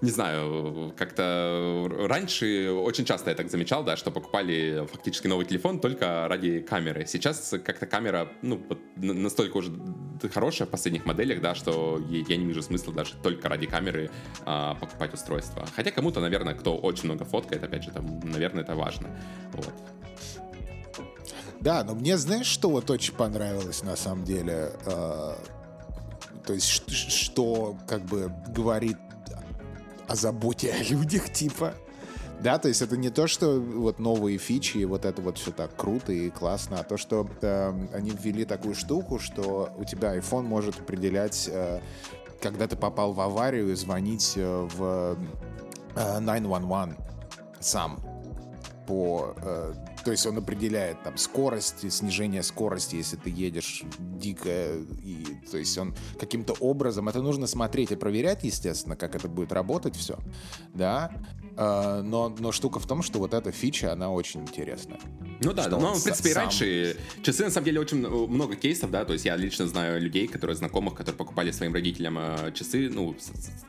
[0.00, 5.80] не знаю, как-то раньше очень часто я так замечал, да, что покупали фактически новый телефон
[5.80, 7.06] только ради камеры.
[7.06, 8.60] Сейчас как-то камера, ну,
[8.96, 9.72] настолько уже
[10.32, 14.10] хорошая в последних моделях, да, что я не вижу смысла даже только ради камеры
[14.44, 15.66] а, покупать устройство.
[15.74, 19.08] Хотя кому-то, наверное, кто очень много фоткает, опять же, там, наверное, это важно.
[19.52, 19.74] Вот.
[21.60, 24.72] Да, но мне знаешь, что вот очень понравилось на самом деле?
[24.84, 25.34] Э,
[26.46, 28.98] то есть, что как бы говорит
[30.08, 31.74] о заботе о людях, типа.
[32.40, 35.74] Да, то есть это не то, что вот новые фичи, вот это вот все так
[35.74, 40.42] круто и классно, а то, что э, они ввели такую штуку, что у тебя iPhone
[40.42, 41.80] может определять, э,
[42.42, 45.16] когда ты попал в аварию, звонить э, в
[45.96, 46.98] э, 911
[47.60, 47.98] сам
[48.86, 49.72] по э,
[50.06, 54.76] то есть он определяет там скорость, снижение скорости, если ты едешь дико.
[55.02, 57.08] И, то есть он каким-то образом...
[57.08, 60.16] Это нужно смотреть и проверять, естественно, как это будет работать все.
[60.72, 61.10] Да.
[61.56, 65.00] А, но, но штука в том, что вот эта фича, она очень интересная.
[65.40, 66.42] Ну да, но в принципе, сам...
[66.44, 70.26] раньше часы, на самом деле, очень много кейсов, да, то есть я лично знаю людей,
[70.26, 73.16] которые знакомых, которые покупали своим родителям э, часы, ну,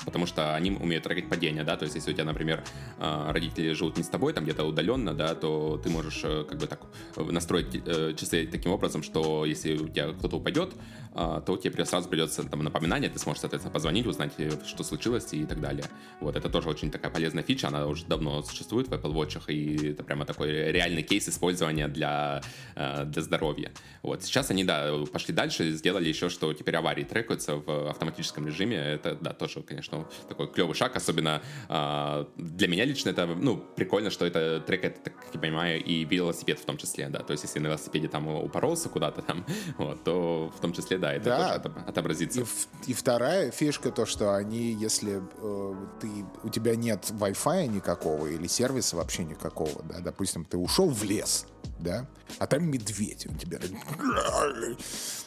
[0.06, 2.63] потому что они умеют трекать падение, да, то есть если у тебя, например,
[2.99, 6.58] э, родители живут не с тобой, там где-то удаленно, да, то ты можешь э, как
[6.58, 6.82] бы так
[7.15, 7.84] настроить
[8.17, 10.73] часы таким образом, что если у тебя кто-то упадет,
[11.13, 14.34] то тебе сразу придется там напоминание, ты сможешь, соответственно, позвонить, узнать,
[14.67, 15.86] что случилось и так далее.
[16.19, 19.93] Вот, это тоже очень такая полезная фича, она уже давно существует в Apple Watch, и
[19.93, 21.56] это прямо такой реальный кейс использования
[21.87, 22.41] для,
[22.75, 23.71] э, для здоровья.
[24.03, 24.23] Вот.
[24.23, 28.77] Сейчас они, да, пошли дальше, сделали еще, что теперь аварии трекаются в автоматическом режиме.
[28.77, 34.09] Это, да, тоже, конечно, такой клевый шаг, особенно э, для меня лично это, ну, прикольно,
[34.09, 37.43] что это трекает, так, как я понимаю, и велосипед в том числе, да, то есть
[37.43, 39.45] если на велосипеде там упоролся куда-то там,
[39.77, 41.59] вот, то в том числе, да, это да.
[41.59, 42.41] тоже отобразится.
[42.41, 46.09] И, и вторая фишка то, что они, если э, ты,
[46.43, 51.46] у тебя нет Wi-Fi, никакого или сервиса вообще никакого, да, допустим, ты ушел в лес,
[51.79, 52.07] да,
[52.39, 53.59] а там медведь, он тебя...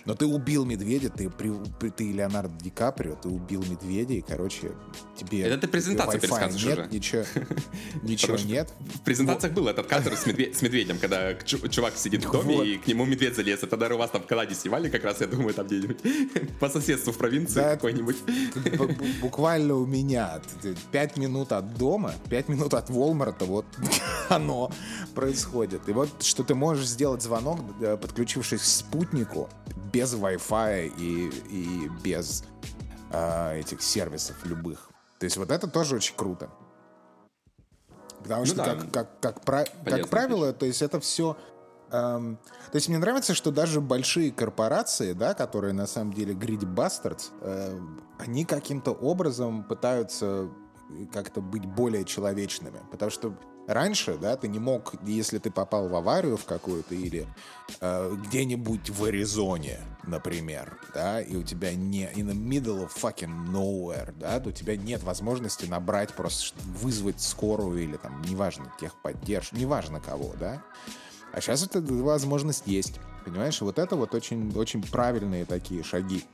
[0.06, 1.52] Но ты убил медведя, ты, при,
[1.90, 4.72] ты Леонардо Ди Каприо, ты убил медведя, и, короче,
[5.16, 5.42] тебе...
[5.42, 6.88] Это ты презентацию пересказываешь нет, уже.
[6.90, 7.24] Ничего,
[8.02, 8.72] ничего нет.
[8.94, 13.04] В презентациях был этот кадр с, медведем, когда чувак сидит в доме, и к нему
[13.04, 13.62] медведь залез.
[13.62, 15.98] Это даже у вас там в Канаде снимали как раз, я думаю, там где-нибудь
[16.60, 18.16] по соседству в провинции какой-нибудь.
[19.20, 20.40] Буквально у меня
[20.92, 23.66] пять минут от дома, пять минут от Волмарта, вот
[24.28, 24.72] оно
[25.14, 25.88] происходит.
[25.88, 29.48] И вот что ты можешь сделать звонок, э, подключившись к спутнику,
[29.92, 32.44] без Wi-Fi и, и без
[33.10, 34.90] э, этих сервисов любых.
[35.18, 36.50] То есть вот это тоже очень круто.
[38.22, 38.64] Потому ну что, да.
[38.64, 41.36] как, как, как, как правило, то есть это все...
[41.90, 42.38] Эм,
[42.70, 47.78] то есть мне нравится, что даже большие корпорации, да, которые на самом деле bastards, э,
[48.18, 50.48] они каким-то образом пытаются
[51.12, 52.80] как-то быть более человечными.
[52.90, 53.34] Потому что
[53.66, 57.26] раньше, да, ты не мог, если ты попал в аварию в какую-то или
[57.80, 63.48] э, где-нибудь в Аризоне, например, да, и у тебя не in the middle of fucking
[63.48, 69.56] nowhere, да, то у тебя нет возможности набрать, просто вызвать скорую или там, неважно, техподдержку,
[69.56, 70.62] неважно кого, да.
[71.32, 73.00] А сейчас эта возможность есть.
[73.24, 76.24] Понимаешь, вот это вот очень, очень правильные такие шаги.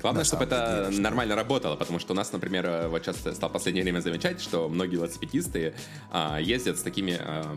[0.00, 3.48] Главное, чтобы это деле, нормально работало, потому что у нас, например, э, вот часто стал
[3.48, 5.74] в последнее время замечать, что многие велосипедисты
[6.10, 7.56] а, ездят с такими а,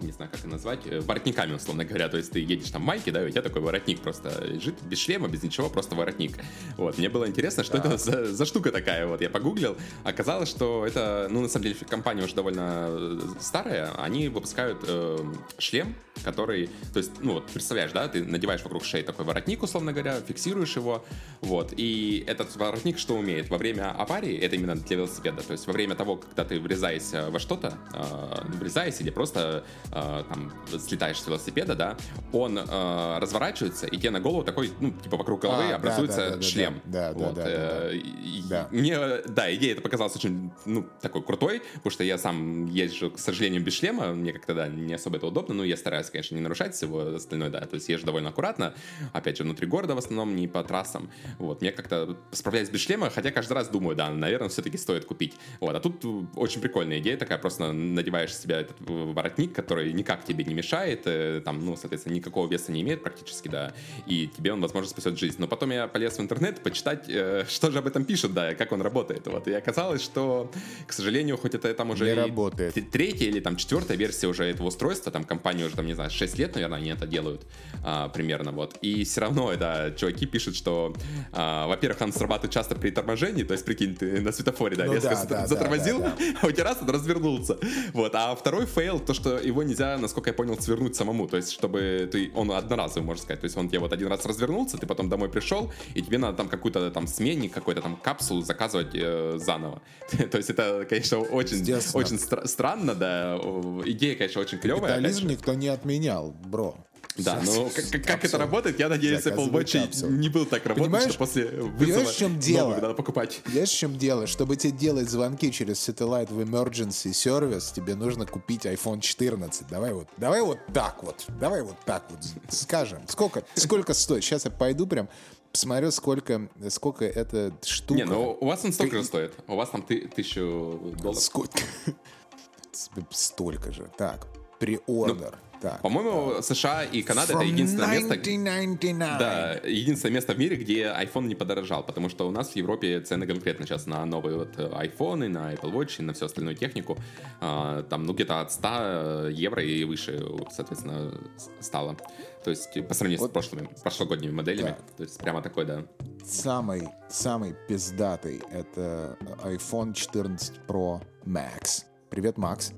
[0.00, 2.08] не знаю, как это назвать, э, воротниками, условно говоря.
[2.08, 4.82] То есть ты едешь там в майке, да, и у тебя такой воротник просто лежит
[4.82, 6.36] без шлема, без ничего, просто воротник.
[6.76, 7.88] Вот, мне было интересно, что да.
[7.88, 9.06] это за, за штука такая.
[9.06, 13.90] Вот, я погуглил, оказалось, что это, ну, на самом деле, компания уже довольно э, старая,
[13.98, 15.18] они выпускают э,
[15.58, 19.92] шлем, который, то есть, ну, вот, представляешь, да, ты надеваешь вокруг шеи такой воротник, условно
[19.92, 21.04] говоря, фиксируешь его,
[21.40, 23.48] вот, и этот воротник что умеет?
[23.48, 27.30] Во время аварии, это именно для велосипеда, то есть во время того, когда ты врезаешься
[27.30, 31.96] во что-то, э, врезаешься или просто э, там слетаешь с велосипеда, да,
[32.32, 36.30] он э, разворачивается, и тебе на голову такой, ну, типа вокруг головы а, образуется да,
[36.30, 36.80] да, да, шлем.
[36.84, 37.34] Да, да, вот.
[37.34, 38.00] да, да, э,
[38.48, 38.68] да, да.
[38.70, 43.18] Мне, да, идея это показалась очень, ну, такой крутой, потому что я сам езжу, к
[43.18, 46.40] сожалению, без шлема, мне как-то, да, не особо это удобно, но я стараюсь, конечно, не
[46.40, 48.74] нарушать всего остальное, да, то есть езжу довольно аккуратно,
[49.12, 53.10] опять же, внутри города в основном, не по трассам, вот, мне как-то справляюсь без шлема,
[53.10, 57.16] хотя каждый раз думаю, да, наверное, все-таки стоит купить, вот, а тут очень прикольная идея
[57.16, 61.76] такая, просто надеваешь себя этот воротник, который который никак тебе не мешает, э, там, ну,
[61.76, 63.74] соответственно, никакого веса не имеет практически, да,
[64.06, 65.36] и тебе он, возможно, спасет жизнь.
[65.38, 68.72] Но потом я полез в интернет почитать, э, что же об этом пишут, да, как
[68.72, 69.26] он работает.
[69.26, 70.50] Вот, и оказалось, что,
[70.86, 72.74] к сожалению, хоть это там уже не работает.
[72.90, 76.38] третья или там четвертая версия уже этого устройства, там компания уже, там, не знаю, 6
[76.38, 77.42] лет, наверное, они это делают
[77.84, 78.78] а, примерно, вот.
[78.80, 80.94] И все равно, да, чуваки пишут, что,
[81.32, 84.94] а, во-первых, он срабатывает часто при торможении, то есть, прикинь, ты на светофоре, да, ну,
[84.94, 86.38] резко да, да, затормозил, да, да, да.
[86.42, 87.58] а у тебя раз он развернулся.
[87.92, 91.26] Вот, а второй фейл, то, что его нельзя, насколько я понял, свернуть самому.
[91.28, 92.30] То есть, чтобы ты...
[92.34, 93.40] Он одноразовый, можно сказать.
[93.40, 96.36] То есть, он тебе вот один раз развернулся, ты потом домой пришел, и тебе надо
[96.36, 99.82] там какую-то там сменник, какой-то там капсулу заказывать э, заново.
[100.30, 101.58] То есть, это, конечно, очень,
[101.94, 103.38] очень стра- странно, да.
[103.84, 104.94] Идея, конечно, очень клевая.
[104.94, 106.85] Капитализм никто не отменял, бро.
[107.18, 111.10] Да, но как, как, это работает, я надеюсь, Apple Watch не был так работать, Понимаешь?
[111.10, 112.74] что после вызова в чем дело?
[112.74, 113.40] надо покупать.
[113.44, 114.26] Понимаешь, в чем дело?
[114.26, 119.66] Чтобы тебе делать звонки через Satellite в Emergency Service, тебе нужно купить iPhone 14.
[119.68, 123.00] Давай вот, давай вот так вот, давай вот так вот скажем.
[123.08, 124.24] Сколько, сколько стоит?
[124.24, 125.08] Сейчас я пойду прям
[125.52, 127.94] посмотрю, сколько, сколько это штука.
[127.94, 129.32] Не, ну у вас он столько же стоит.
[129.46, 131.22] У вас там ты, тысячу долларов.
[131.22, 131.58] Сколько?
[133.10, 133.88] Столько же.
[133.96, 134.26] Так,
[134.58, 135.38] приордер.
[135.66, 136.44] Так, По-моему, так.
[136.44, 138.82] США и Канада From это единственное 1999.
[138.94, 142.56] место, да, единственное место в мире, где iPhone не подорожал, потому что у нас в
[142.56, 146.56] Европе цены конкретно сейчас на новые вот iPhone, на Apple Watch и на всю остальную
[146.56, 146.96] технику,
[147.40, 151.12] а, там, ну, где-то от 100 евро и выше, соответственно,
[151.58, 151.96] стало.
[152.44, 153.30] То есть по сравнению вот.
[153.30, 154.68] с прошлыми, прошлогодними моделями.
[154.68, 154.96] Да.
[154.98, 155.84] То есть прямо такой, да.
[156.24, 161.86] Самый, самый пиздатый это iPhone 14 Pro Max.
[162.08, 162.72] Привет, Макс.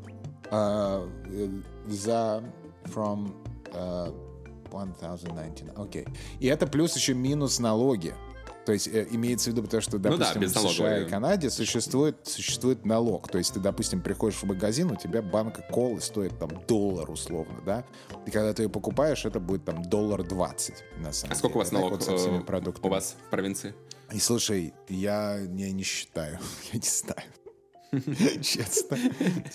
[0.50, 1.06] Uh,
[1.86, 2.42] за
[2.92, 3.34] from
[3.72, 4.12] uh,
[4.70, 5.70] 1019.
[5.76, 6.02] Окей.
[6.02, 6.16] Okay.
[6.40, 8.14] И это плюс еще минус налоги.
[8.68, 11.48] То есть э, имеется в виду, потому что, допустим, ну да, в США и Канаде
[11.48, 13.26] существует, существует налог.
[13.28, 17.62] То есть ты, допустим, приходишь в магазин, у тебя банка колы стоит там доллар условно,
[17.64, 17.86] да?
[18.26, 21.60] И когда ты ее покупаешь, это будет там доллар 20 на самом А сколько у
[21.60, 22.86] вас налог вот со всеми продуктами.
[22.86, 23.74] у вас в провинции?
[24.12, 26.38] И слушай, я не, не считаю,
[26.72, 27.22] я не знаю.
[28.42, 28.98] Честно.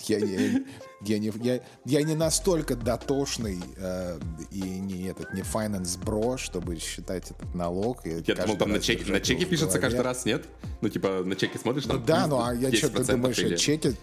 [0.02, 0.60] Я, я,
[1.02, 4.18] я, не, я, я не настолько дотошный э,
[4.50, 8.04] и не этот не finance бро, чтобы считать этот налог.
[8.04, 10.44] Я, я думал, там на чеке, на чеке пишется каждый раз, нет?
[10.80, 13.56] Ну, типа, на чеке смотришь, там Ну да, ну а я что, ты думаешь, или...
[13.56, 13.96] чеки,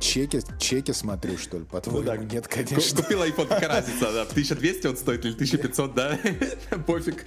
[0.00, 2.00] чеки, чеки смотрю, что ли, по-твоему?
[2.00, 2.16] Ну, да.
[2.16, 3.02] Нет, конечно.
[3.02, 4.22] Купил iPhone, какая разница, да?
[4.22, 6.18] 1200 он стоит или 1500, да?
[6.86, 7.24] Пофиг.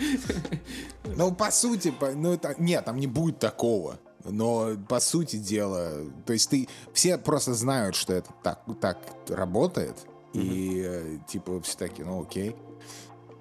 [1.03, 3.99] Ну, по сути, ну, это, нет, там не будет такого.
[4.25, 5.93] Но по сути дела,
[6.25, 8.97] то есть ты все просто знают, что это так так
[9.29, 9.95] работает,
[10.33, 10.41] mm-hmm.
[10.41, 12.55] и э, типа все такие, ну окей.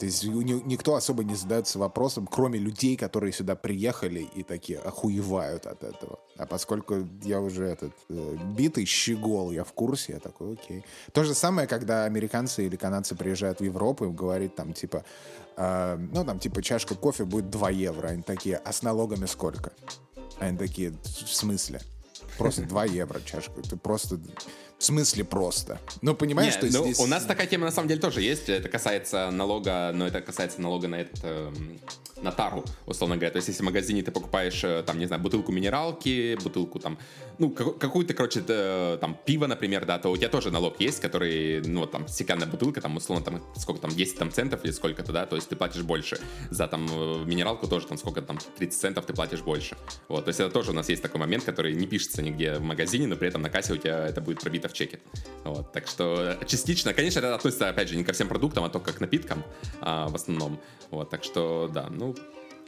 [0.01, 5.67] То есть никто особо не задается вопросом, кроме людей, которые сюда приехали и такие охуевают
[5.67, 6.19] от этого.
[6.39, 10.87] А поскольку я уже этот э, битый щегол, я в курсе, я такой, окей.
[11.13, 15.05] То же самое, когда американцы или канадцы приезжают в Европу и говорят там типа,
[15.59, 18.09] э, ну там типа чашка кофе будет 2 евро.
[18.09, 19.75] Они такие, а с налогами сколько?
[20.39, 21.81] Они такие, в смысле?
[22.39, 23.61] Просто 2 евро чашка.
[23.61, 24.21] Это просто...
[24.81, 25.79] В смысле просто?
[26.01, 26.99] Ну, понимаешь, что ну, здесь...
[27.01, 28.49] У нас такая тема на самом деле тоже есть.
[28.49, 31.21] Это касается налога, но это касается налога на этот...
[31.23, 31.53] Э,
[32.23, 33.31] на тару, условно говоря.
[33.31, 36.99] То есть, если в магазине ты покупаешь, э, там, не знаю, бутылку минералки, бутылку там,
[37.39, 41.87] ну, какую-то, короче, там, пиво, например, да, то у тебя тоже налог есть, который, ну,
[41.87, 45.37] там, стеклянная бутылка, там, условно, там, сколько там, 10 там центов или сколько-то, да, то
[45.37, 46.21] есть ты платишь больше.
[46.51, 49.77] За, там, э, минералку тоже, там, сколько там, 30 центов ты платишь больше.
[50.09, 52.63] Вот, то есть это тоже у нас есть такой момент, который не пишется нигде в
[52.63, 55.01] магазине, но при этом на кассе у тебя это будет пробито в чеке.
[55.45, 58.93] Вот, так что частично, конечно, это относится, опять же, не ко всем продуктам, а только
[58.93, 59.45] к напиткам
[59.81, 60.61] а, в основном.
[60.91, 62.15] Вот, так что, да, ну,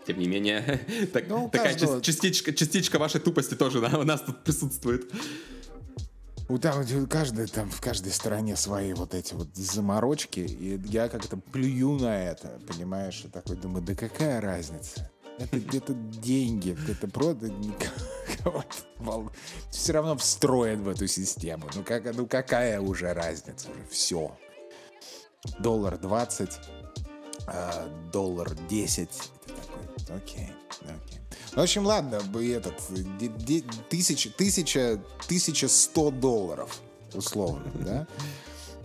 [0.07, 0.81] тем не менее,
[1.13, 2.01] так, ну, такая каждого...
[2.01, 5.11] частичка, частичка вашей тупости тоже да, у нас тут присутствует.
[6.49, 11.37] У там каждый там в каждой стране свои вот эти вот заморочки, и я как-то
[11.37, 15.11] плюю на это, понимаешь, и такой думаю, да какая разница?
[15.39, 17.49] Это где-то деньги, это просто
[19.71, 21.69] все равно встроен в эту систему.
[21.75, 23.69] Ну, как, ну какая уже разница?
[23.71, 24.37] Уже все.
[25.59, 26.51] Доллар 20,
[27.47, 29.09] а, доллар 10.
[30.09, 31.21] Окей, окей.
[31.55, 32.75] В общем, ладно, этот,
[33.89, 36.81] тысяча, тысяча, тысяча сто долларов,
[37.13, 38.07] условно, да,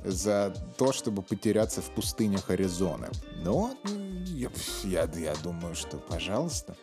[0.03, 3.10] за то, чтобы потеряться в пустынях Аризоны.
[3.43, 3.74] Но
[4.26, 4.49] я,
[4.84, 6.76] я, я думаю, что, пожалуйста,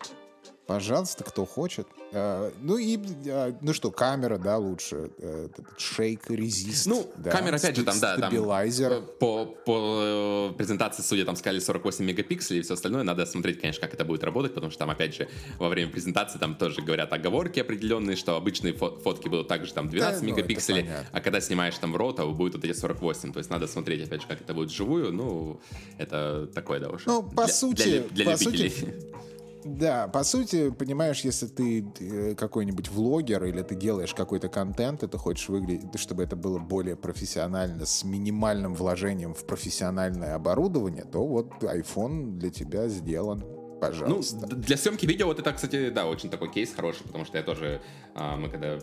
[0.66, 1.86] Пожалуйста, кто хочет.
[2.12, 5.10] А, ну и, а, ну что, камера, да, лучше.
[5.18, 6.86] Э, шейк, резист.
[6.86, 11.36] Ну, да, камера, опять же, там, да, там, э, по, по э, презентации, судя, там
[11.36, 13.02] сказали 48 мегапикселей и все остальное.
[13.02, 16.38] Надо смотреть, конечно, как это будет работать, потому что там, опять же, во время презентации
[16.38, 20.88] там тоже говорят оговорки определенные, что обычные фотки будут также там 12 да, ну, мегапикселей,
[21.12, 23.32] а когда снимаешь там RAW, то будет вот эти 48.
[23.32, 25.12] То есть надо смотреть, опять же, как это будет вживую.
[25.12, 25.60] Ну,
[25.98, 27.04] это такое, да, уж.
[27.04, 28.70] Ну, по для, сути, для, для по любителей.
[28.70, 29.14] Сути,
[29.64, 35.08] да, по сути, понимаешь, если ты э, какой-нибудь влогер или ты делаешь какой-то контент, и
[35.08, 41.26] ты хочешь выглядеть, чтобы это было более профессионально, с минимальным вложением в профессиональное оборудование, то
[41.26, 43.44] вот iPhone для тебя сделан
[43.80, 44.46] пожалуйста.
[44.50, 47.44] Ну, для съемки видео вот это, кстати, да, очень такой кейс хороший, потому что я
[47.44, 47.82] тоже,
[48.14, 48.78] а, мы когда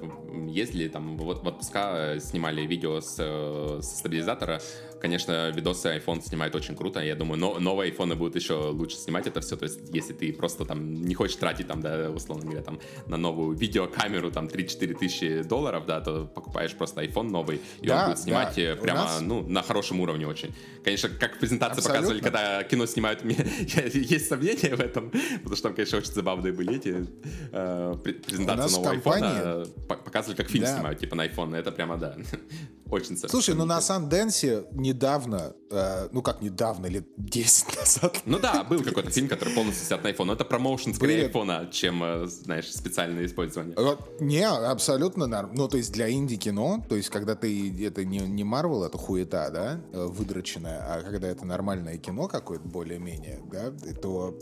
[0.48, 4.62] ездили там вот в отпуска, э, снимали видео с, э, с стабилизатора,
[5.02, 9.28] конечно, видосы iPhone снимает очень круто, я думаю, но, новые айфоны будут еще лучше снимать
[9.28, 12.64] это все, то есть если ты просто там не хочешь тратить там, да, условно говоря,
[12.64, 17.88] там на новую видеокамеру там 3-4 тысячи долларов, да, то покупаешь просто iPhone новый, и
[17.88, 18.62] да, он будет снимать да.
[18.62, 19.22] Э, прямо, нас...
[19.22, 20.54] ну, на хорошем уровне очень.
[20.84, 21.94] Конечно, как в презентации Абсолютно.
[21.94, 23.24] показывали, когда кино снимают,
[23.94, 27.08] есть сомнения в этом, потому что там, конечно, очень забавные были эти
[27.52, 29.28] э, презентации нового компания...
[29.28, 30.76] айфона, показывали, как фильм да.
[30.76, 32.16] снимают, типа на iPhone, это прямо, да,
[32.92, 38.22] очень Слушай, ну на Санденсе не недавно, э, ну как недавно, лет 10 назад.
[38.26, 41.70] Ну да, был какой-то фильм, который полностью снят на iPhone, но это промоушен скорее айфона,
[41.72, 43.76] чем, э, знаешь, специальное использование.
[44.20, 45.52] Не, абсолютно норм.
[45.56, 49.50] Ну, то есть для инди-кино, то есть когда ты, это не, не Marvel, это хуета,
[49.52, 54.38] да, э, выдроченная, а когда это нормальное кино какое-то более-менее, да, то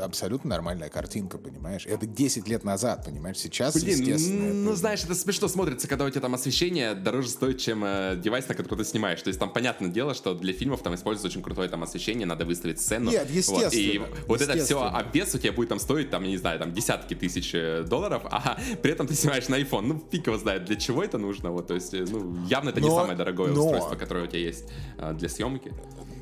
[0.00, 1.86] абсолютно нормальная картинка, понимаешь?
[1.86, 3.38] Это 10 лет назад, понимаешь?
[3.38, 4.52] Сейчас, Блин, естественно...
[4.54, 4.78] ну, это...
[4.78, 8.54] знаешь, это смешно смотрится, когда у тебя там освещение дороже стоит, чем э, девайс, на
[8.54, 9.20] который ты снимаешь.
[9.22, 12.26] То есть там понятно, понятное дело, что для фильмов там используется очень крутое там освещение,
[12.26, 13.10] надо выставить сцену.
[13.10, 13.64] Нет, естественно.
[13.64, 16.72] Вот, и вот это все, без у тебя будет там стоить, там, не знаю, там
[16.72, 19.82] десятки тысяч э, долларов, а при этом ты снимаешь на iPhone.
[19.82, 21.50] Ну, фиг его знает, для чего это нужно.
[21.50, 24.26] Вот, то есть, э, ну, явно это но, не самое дорогое но, устройство, которое у
[24.26, 24.64] тебя есть
[24.98, 25.72] а, для съемки.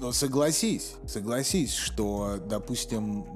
[0.01, 3.27] Но согласись, согласись, что, допустим,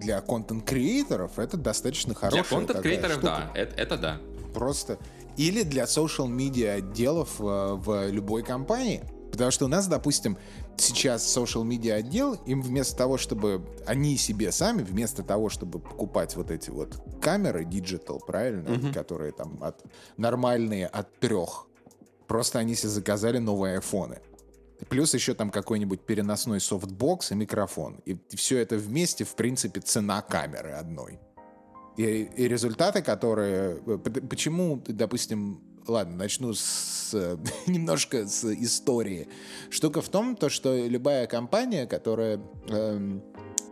[0.00, 4.20] для контент-креаторов это достаточно хорошая Для контент-креаторов, да, это, это да.
[4.52, 4.98] Просто
[5.36, 9.02] или для media отделов в любой компании.
[9.32, 10.36] Потому что у нас, допустим,
[10.76, 16.36] сейчас social media отдел, им вместо того, чтобы они себе сами, вместо того, чтобы покупать
[16.36, 18.92] вот эти вот камеры digital, правильно, mm-hmm.
[18.92, 19.82] которые там от
[20.18, 21.66] нормальные от трех,
[22.26, 24.20] просто они себе заказали новые айфоны.
[24.90, 28.02] Плюс еще там какой-нибудь переносной софтбокс и микрофон.
[28.04, 31.18] И все это вместе, в принципе, цена камеры одной.
[31.96, 32.04] И,
[32.36, 33.80] и результаты, которые...
[33.86, 37.12] Э, почему, допустим, ладно, начну с
[37.66, 39.28] немножко с истории.
[39.70, 43.20] Штука в том, то, что любая компания, которая э,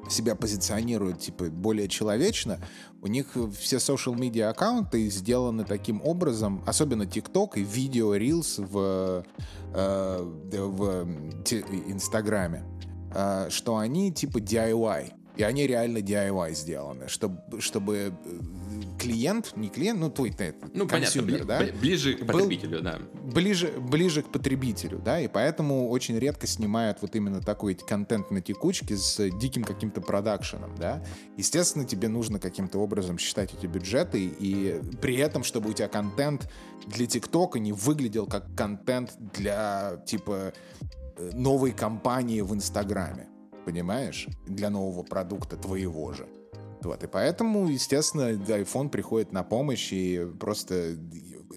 [0.08, 2.58] себя позиционирует типа более человечно,
[3.02, 9.24] у них все social media аккаунты сделаны таким образом, особенно TikTok и видео Reels в,
[9.74, 11.08] э, в
[11.88, 12.64] Инстаграме
[13.14, 15.12] э, что они типа DIY.
[15.36, 18.12] И они реально DIY сделаны, чтобы, чтобы
[19.00, 21.64] клиент, не клиент, ну твой ты, ну, consumer, да?
[21.80, 22.98] Ближе к потребителю, да.
[23.14, 28.40] Ближе, ближе к потребителю, да, и поэтому очень редко снимают вот именно такой контент на
[28.42, 31.02] текучке с диким каким-то продакшеном, да.
[31.36, 36.50] Естественно, тебе нужно каким-то образом считать эти бюджеты, и при этом, чтобы у тебя контент
[36.86, 40.52] для ТикТока не выглядел как контент для, типа,
[41.16, 43.28] э, новой кампании в Инстаграме
[43.64, 46.26] понимаешь, для нового продукта твоего же.
[46.82, 50.96] Вот, и поэтому, естественно, iPhone приходит на помощь, и просто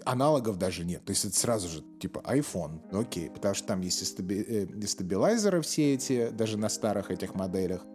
[0.05, 1.05] аналогов даже нет.
[1.05, 4.45] То есть это сразу же типа iPhone, ну окей, потому что там есть и, стаби-
[4.47, 7.85] э, и стабилайзеры все эти, даже на старых этих моделях.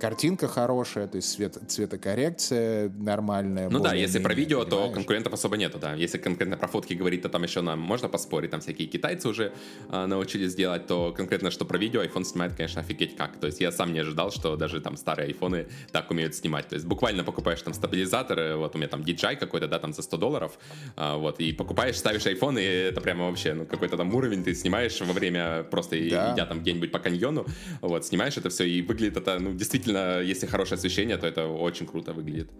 [0.00, 3.68] Картинка хорошая, то есть цвет, цветокоррекция нормальная.
[3.68, 4.88] Ну да, если про видео, понимаешь?
[4.88, 5.94] то конкурентов особо нету, да.
[5.94, 9.52] Если конкретно про фотки говорить, то там еще нам можно поспорить, там всякие китайцы уже
[9.90, 13.36] э, научились делать, то конкретно что про видео, iPhone снимает, конечно, офигеть как.
[13.38, 16.68] То есть я сам не ожидал, что даже там старые айфоны так умеют снимать.
[16.68, 20.02] То есть буквально покупаешь там стабилизатор, вот у меня там DJI какой-то, да, там за
[20.02, 20.58] 100 долларов,
[20.96, 24.54] э, вот, и покупаешь, ставишь iPhone, и это прямо вообще, ну, какой-то там уровень ты
[24.54, 26.34] снимаешь во время просто да.
[26.34, 27.46] идя там где-нибудь по каньону,
[27.80, 31.86] вот, снимаешь это все, и выглядит это, ну, действительно, если хорошее освещение, то это очень
[31.86, 32.50] круто выглядит.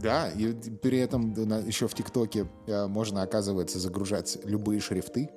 [0.00, 0.52] Да, и
[0.82, 1.32] при этом
[1.66, 5.30] еще в ТикТоке э, можно, оказывается, загружать любые шрифты.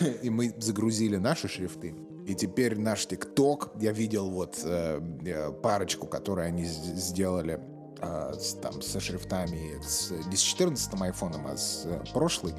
[0.22, 1.94] И мы загрузили наши шрифты.
[2.26, 7.58] И теперь наш ТикТок, я видел вот э, э парочку, которые они сделали
[8.00, 12.54] э, с, там, со шрифтами с, не с 14 айфоном, а с э, прошлой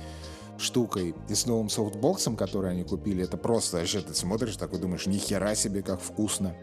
[0.60, 5.08] штукой и с новым софтбоксом, который они купили, это просто, вообще ты смотришь, такой думаешь,
[5.08, 6.56] нихера себе, как вкусно.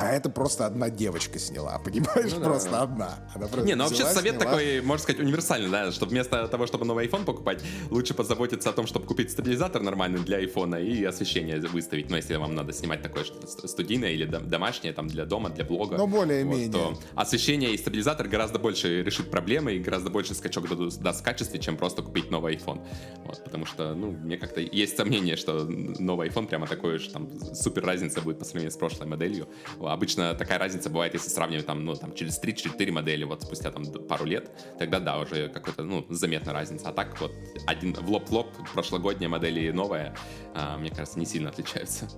[0.00, 2.32] А это просто одна девочка сняла, понимаешь?
[2.32, 2.82] Ну, просто да.
[2.82, 3.18] одна.
[3.34, 4.52] Она просто не, ну вообще совет сняла.
[4.52, 8.72] такой, можно сказать, универсальный, да, что вместо того, чтобы новый iPhone покупать, лучше позаботиться о
[8.72, 12.08] том, чтобы купить стабилизатор нормальный для iPhone и освещение выставить.
[12.08, 15.96] Ну, если вам надо снимать такое что студийное или домашнее, там, для дома, для блога.
[15.98, 16.70] Ну, более-менее.
[16.70, 20.66] Вот, освещение и стабилизатор гораздо больше решит проблемы и гораздо больше скачок
[20.98, 22.80] даст в качестве, чем просто купить новый iPhone.
[23.24, 27.28] Вот, потому что, ну, мне как-то есть сомнение, что новый iPhone прямо такой же, там,
[27.54, 29.46] супер разница будет по сравнению с прошлой моделью
[29.80, 33.84] обычно такая разница бывает, если сравнивать там, ну, там, через 3-4 модели, вот спустя там
[33.84, 36.88] пару лет, тогда да, уже какая-то, ну, заметная разница.
[36.88, 37.32] А так вот
[37.66, 40.14] один в лоб-лоб прошлогодняя модель и новая,
[40.54, 42.08] а, мне кажется, не сильно отличаются.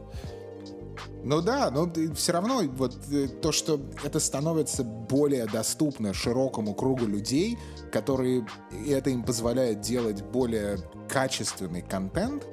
[1.25, 7.07] Ну да, но все равно вот э, то, что это становится более доступно широкому кругу
[7.07, 7.59] людей,
[7.93, 8.45] которые
[8.89, 10.79] это им позволяет делать более
[11.09, 12.45] качественный контент,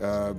[0.00, 0.34] э,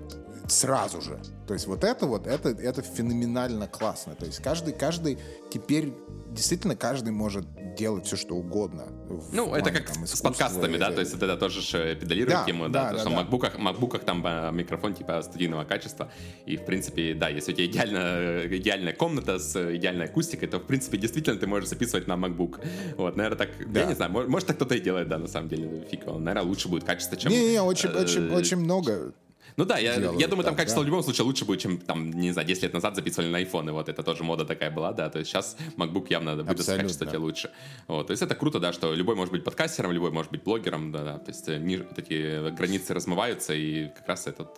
[0.51, 1.19] сразу же.
[1.47, 4.15] То есть вот это вот, это, это феноменально классно.
[4.15, 5.19] То есть каждый, каждый
[5.51, 5.93] теперь
[6.35, 8.87] действительно каждый может делать все, что угодно.
[9.31, 12.69] Ну, это как там, с подкастами, да, то есть это тоже педалирует да, тему, да,
[12.69, 13.15] да, то, да, что да.
[13.15, 16.11] в макбуках, макбуках там э, микрофон типа студийного качества,
[16.45, 20.63] и, в принципе, да, если у тебя идеально, идеальная комната с идеальной акустикой, то, в
[20.63, 22.59] принципе, действительно ты можешь записывать на MacBook.
[22.97, 23.81] Вот, наверное, так, да.
[23.81, 26.67] я не знаю, может, так кто-то и делает, да, на самом деле, фиг, наверное, лучше
[26.67, 27.31] будет качество, чем...
[27.31, 29.13] Не-не, очень, э, очень, очень много
[29.57, 30.85] ну да, я, я думаю, там качество да?
[30.85, 33.69] в любом случае лучше будет, чем там, не знаю, 10 лет назад записывали на iPhone,
[33.69, 37.07] и вот это тоже мода такая была, да, то есть сейчас MacBook явно выдаст качество
[37.07, 37.51] тебе лучше.
[37.87, 40.91] Вот, то есть это круто, да, что любой может быть подкастером, любой может быть блогером,
[40.91, 44.49] да, да, то есть э, ни, такие границы размываются, и как раз этот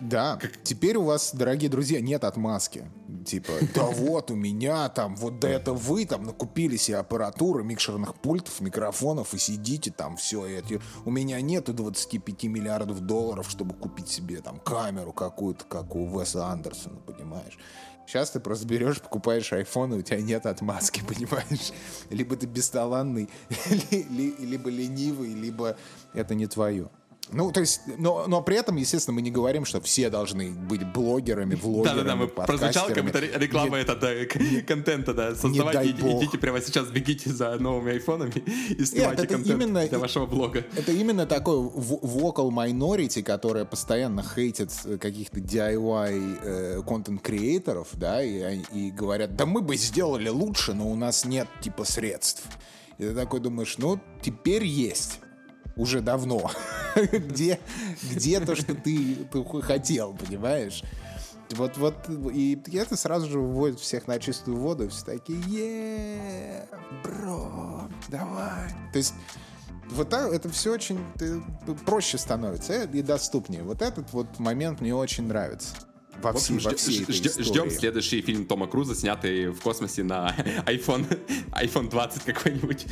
[0.00, 0.62] да, как...
[0.62, 2.90] теперь у вас, дорогие друзья, нет отмазки.
[3.26, 8.14] Типа, да вот у меня там, вот да это вы там накупили себе аппаратуры, микшерных
[8.14, 10.80] пультов, микрофонов и сидите там все эти.
[11.04, 16.46] У меня нету 25 миллиардов долларов, чтобы купить себе там камеру какую-то, как у Веса
[16.46, 17.58] Андерсона, понимаешь?
[18.06, 21.72] Сейчас ты просто берешь, покупаешь iPhone, и у тебя нет отмазки, понимаешь?
[22.10, 23.28] Либо ты бесталанный,
[23.90, 25.76] либо ленивый, либо
[26.12, 26.90] это не твое.
[27.32, 30.84] Ну, то есть, но, но при этом, естественно, мы не говорим, что все должны быть
[30.92, 34.10] блогерами, влогерами, Да-да-да, мы прозвучал реклама не, это, да,
[34.66, 38.32] контента, да, создавайте, идите прямо сейчас, бегите за новыми айфонами
[38.70, 40.64] и снимайте Нет, контент именно, для вашего блога.
[40.76, 48.90] Это именно такой vocal minority, которая постоянно хейтит каких-то DIY э, контент-креаторов, да, и, и
[48.90, 52.42] говорят, да мы бы сделали лучше, но у нас нет, типа, средств.
[52.98, 55.20] И ты такой думаешь, ну, теперь есть
[55.80, 56.50] уже давно.
[57.12, 57.58] где,
[58.02, 60.82] где то, что ты, ты хотел, понимаешь?
[61.50, 61.94] Вот, вот,
[62.32, 66.68] и это сразу же выводит всех на чистую воду, все такие, е
[67.02, 68.68] бро, давай.
[68.92, 69.14] То есть
[69.90, 71.42] вот так, это все очень ты,
[71.84, 73.64] проще становится и доступнее.
[73.64, 75.74] Вот этот вот момент мне очень нравится.
[76.22, 80.32] Во, всей, во всей ждем, ждем следующий фильм Тома Круза, снятый в космосе на
[80.66, 81.06] iPhone,
[81.52, 82.86] iPhone 20 какой-нибудь.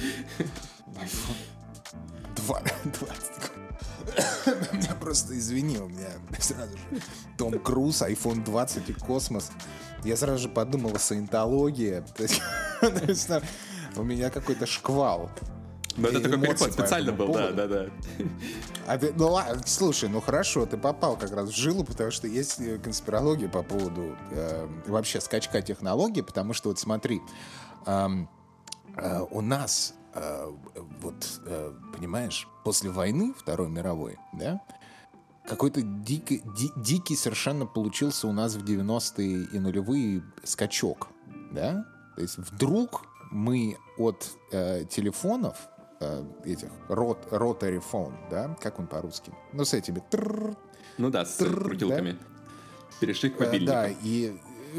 [2.53, 4.73] iPhone 20.
[4.73, 7.03] Меня просто извини, у меня сразу же
[7.37, 9.51] Том Круз, iPhone 20 и космос.
[10.05, 12.03] Я сразу же подумал о саентологии.
[13.97, 15.31] У меня какой-то шквал.
[15.97, 17.87] Ну, это такой переход специально был, да, да, да.
[18.87, 22.29] А ты, ну ладно, слушай, ну хорошо, ты попал как раз в жилу, потому что
[22.29, 27.21] есть э, конспирология по поводу э, вообще скачка технологий, потому что вот смотри,
[27.85, 28.09] э,
[28.97, 30.53] э, у нас э,
[31.01, 34.61] вот, э, понимаешь, после войны Второй мировой, да,
[35.47, 41.09] какой-то дикий, ди, дикий совершенно получился у нас в 90-е и нулевые скачок,
[41.53, 41.85] да,
[42.15, 45.69] то есть вдруг мы от э, телефонов
[46.01, 49.33] э, этих рот, rotary phone, да, как он по-русски?
[49.53, 50.03] Ну, с этими.
[50.11, 50.57] Тррр,
[50.99, 52.13] ну да, с тррр, крутилками.
[52.13, 52.19] Да?
[53.01, 53.77] Перешли к мобильникам.
[53.77, 54.37] Э, да, и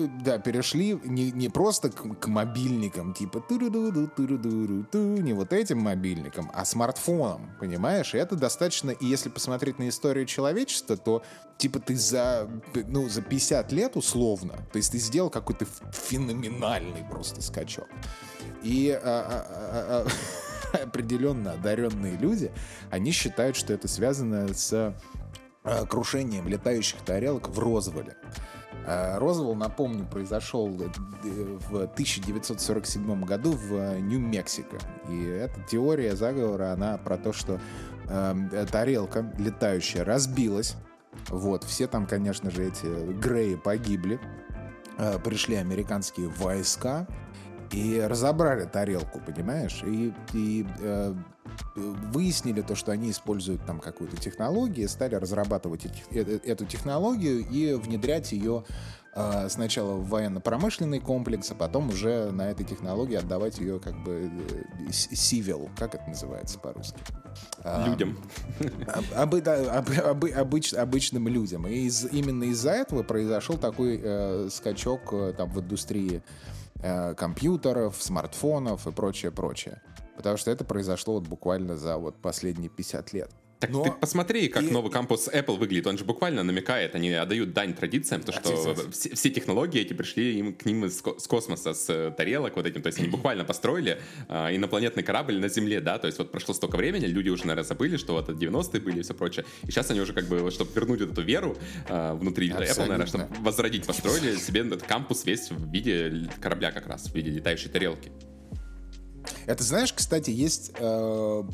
[0.08, 7.56] да, перешли не, не просто к, к мобильникам, типа не вот этим мобильникам, а смартфоном,
[7.60, 8.14] понимаешь?
[8.14, 11.24] И это достаточно, и если посмотреть на историю человечества, то
[11.58, 12.50] типа ты за,
[12.88, 17.88] ну, за 50 лет условно, то есть ты сделал какой-то феноменальный просто скачок.
[18.64, 20.08] И а, а, а,
[20.74, 22.52] а определенно одаренные люди,
[22.91, 24.93] они считают, что это связано с
[25.64, 28.16] э, крушением летающих тарелок в Розвале.
[28.86, 30.89] Э, Розвал, напомню, произошел э,
[31.69, 34.77] в 1947 году в Нью-Мексико.
[35.09, 37.59] И эта теория заговора, она про то, что
[38.07, 40.75] э, тарелка летающая разбилась.
[41.27, 42.86] Вот, все там, конечно же, эти
[43.19, 44.19] Греи погибли.
[44.97, 47.07] Э, пришли американские войска,
[47.72, 51.13] и разобрали тарелку, понимаешь, и, и э,
[51.76, 57.74] выяснили то, что они используют там какую-то технологию, стали разрабатывать эти, э, эту технологию и
[57.74, 58.63] внедрять ее
[59.15, 64.32] э, сначала в военно-промышленный комплекс, а потом уже на этой технологии отдавать ее как бы
[64.91, 66.99] сивил, как это называется по-русски?
[67.63, 68.17] А, людям.
[69.15, 71.67] Об, об, об, об, обыч, обычным людям.
[71.67, 76.24] И из, именно из-за этого произошел такой э, скачок э, там в индустрии
[76.82, 79.82] Э, компьютеров, смартфонов и прочее, прочее.
[80.15, 83.32] Потому что это произошло вот буквально за вот последние 50 лет.
[83.60, 83.84] Так Но...
[83.84, 84.72] ты посмотри, как и...
[84.72, 85.86] новый кампус Apple выглядит.
[85.88, 90.39] Он же буквально намекает, они отдают дань традициям, то, что все, все технологии эти пришли
[90.39, 92.82] им, к ним из, с космоса, с э, тарелок вот этим.
[92.82, 93.99] То есть они буквально построили
[94.30, 97.68] э, инопланетный корабль на Земле, да, то есть вот прошло столько времени, люди уже, наверное,
[97.68, 99.45] забыли, что вот 90-е были и все прочее.
[99.64, 101.57] И сейчас они уже как бы, чтобы вернуть вот эту веру
[101.89, 102.72] э, внутри Абсолютно.
[102.72, 107.16] Apple, наверное, чтобы возродить, построили себе этот кампус весь в виде корабля как раз, в
[107.16, 108.10] виде летающей тарелки.
[109.45, 110.84] Это знаешь, кстати, есть э,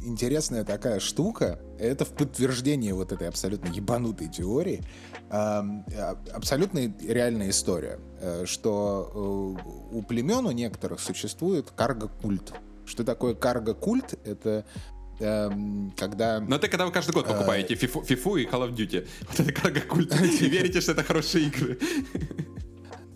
[0.04, 1.60] интересная такая штука.
[1.80, 4.84] Это в подтверждение вот этой абсолютно ебанутой теории.
[5.30, 5.62] Э,
[6.34, 9.58] абсолютно реальная история, э, что
[9.92, 12.54] э, у племен у некоторых существует карго-культ.
[12.86, 14.20] Что такое карго-культ?
[14.26, 14.66] Это
[15.20, 16.40] эм, когда...
[16.40, 19.08] Но это когда вы каждый год покупаете э, фифу, фифу и Call of Duty.
[19.30, 20.14] Вот это карго-культ.
[20.22, 21.80] И верите, что это хорошие игры.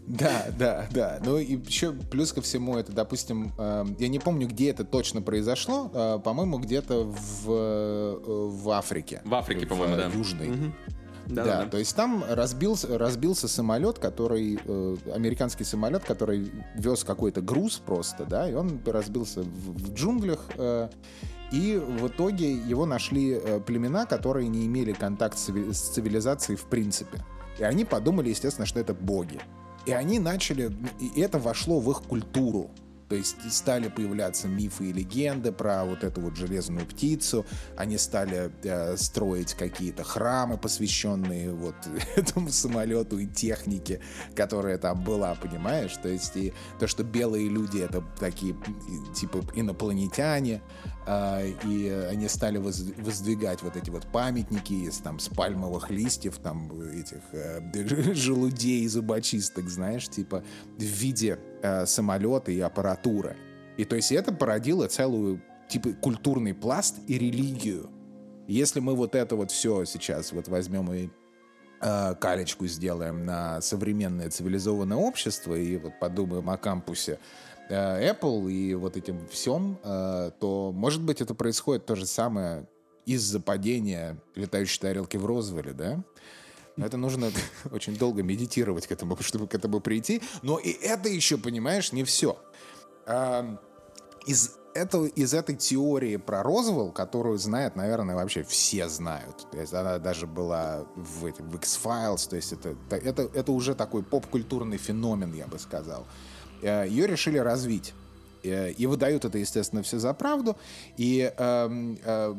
[0.10, 1.20] Да, да, да.
[1.24, 5.22] Ну и еще плюс ко всему это, допустим, э, я не помню, где это точно
[5.22, 9.22] произошло, э, по-моему, где-то в, э, в Африке.
[9.24, 10.08] В Африке, по-моему, да.
[10.08, 10.50] Южной.
[10.50, 10.74] Угу.
[11.28, 17.04] Да, да, да, то есть там разбился, разбился самолет, который, э, американский самолет, который вез
[17.04, 20.90] какой-то груз просто, да, и он разбился в, в джунглях, э,
[21.52, 27.24] и в итоге его нашли э, племена, которые не имели контакт с цивилизацией в принципе.
[27.60, 29.40] И они подумали, естественно, что это боги.
[29.90, 32.70] И они начали, и это вошло в их культуру.
[33.08, 37.44] То есть стали появляться мифы и легенды про вот эту вот железную птицу.
[37.76, 41.74] Они стали э, строить какие-то храмы, посвященные вот
[42.16, 44.00] этому самолету и технике,
[44.36, 45.98] которая там была, понимаешь?
[45.98, 48.56] То есть и то, что белые люди это такие
[49.16, 50.62] типа инопланетяне,
[51.08, 57.22] и они стали воздвигать вот эти вот памятники из там с пальмовых листьев, там этих
[57.32, 60.44] э, желудей зубочисток, знаешь, типа
[60.78, 63.38] в виде э, самолета и аппаратуры.
[63.78, 67.90] И то есть это породило целую типа культурный пласт и религию.
[68.48, 71.10] Если мы вот это вот все сейчас вот возьмем и
[71.82, 77.20] э, калечку сделаем на современное цивилизованное общество и вот подумаем о кампусе
[77.74, 82.68] Apple и вот этим всем, э, то, может быть, это происходит то же самое
[83.06, 86.04] из-за падения летающей тарелки в Розвилле, да?
[86.78, 87.32] Это нужно
[87.72, 90.22] очень долго медитировать к этому, чтобы к этому прийти.
[90.42, 92.38] Но и это еще, понимаешь, не все.
[94.26, 99.48] Из этого, из этой теории про Розвелл, которую знают, наверное, вообще все знают.
[99.52, 104.04] То есть она даже была в, в X-Files, то есть это, это, это уже такой
[104.04, 106.06] поп-культурный феномен, я бы сказал.
[106.62, 107.94] Э, Ее решили развить.
[108.44, 110.56] Э, и выдают это, естественно, все за правду.
[110.98, 112.36] И э, э,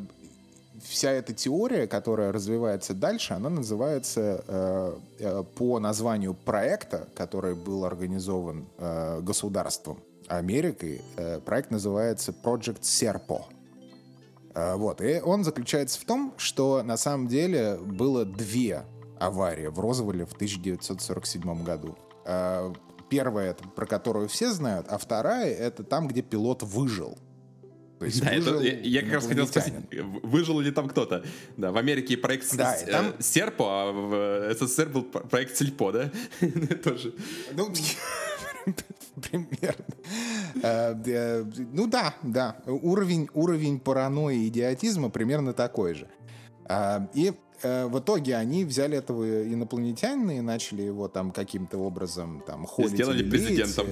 [0.83, 7.85] вся эта теория, которая развивается дальше, она называется э, э, по названию проекта, который был
[7.85, 9.99] организован э, государством
[10.37, 11.01] Америкой.
[11.17, 13.43] Э, проект называется Project Serpo.
[14.53, 15.01] Э, вот.
[15.01, 18.85] И он заключается в том, что на самом деле было две
[19.19, 21.97] аварии в Розвилле в 1947 году.
[22.25, 22.73] Э,
[23.09, 27.17] первая, это про которую все знают, а вторая— это там, где пилот выжил.
[27.99, 29.75] То есть да, это, я, я как раз хотел спросить,
[30.23, 31.23] выжил ли там кто-то?
[31.55, 33.13] Да, в Америке проект да, с, там...
[33.19, 36.11] Серпо, а в СССР был проект Сельпо, да?
[36.83, 37.13] Тоже.
[37.53, 37.71] Ну,
[39.29, 39.85] примерно.
[40.63, 42.57] Э, э, ну да, да.
[42.65, 46.07] Уровень, уровень паранойи и идиотизма примерно такой же.
[46.65, 47.33] А, и
[47.63, 52.91] э, в итоге они взяли этого инопланетянина и начали его там каким-то образом там холить.
[52.91, 53.87] Сделали президентом.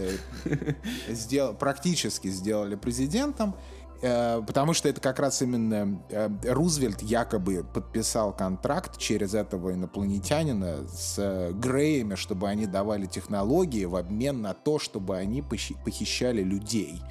[1.09, 3.55] Сдел, практически сделали президентом.
[4.01, 10.87] Э, потому что это как раз именно э, Рузвельт якобы подписал контракт через этого инопланетянина
[10.87, 17.01] с э, Греями, чтобы они давали технологии в обмен на то, чтобы они похищали людей.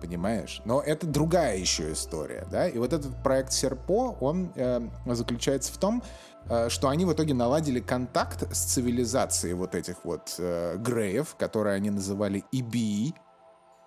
[0.00, 0.60] Понимаешь?
[0.66, 2.68] Но это другая еще история, да?
[2.68, 6.02] И вот этот проект Серпо, он э, заключается в том,
[6.50, 11.76] э, что они в итоге наладили контакт с цивилизацией вот этих вот э, Греев, которые
[11.76, 13.14] они называли EBE,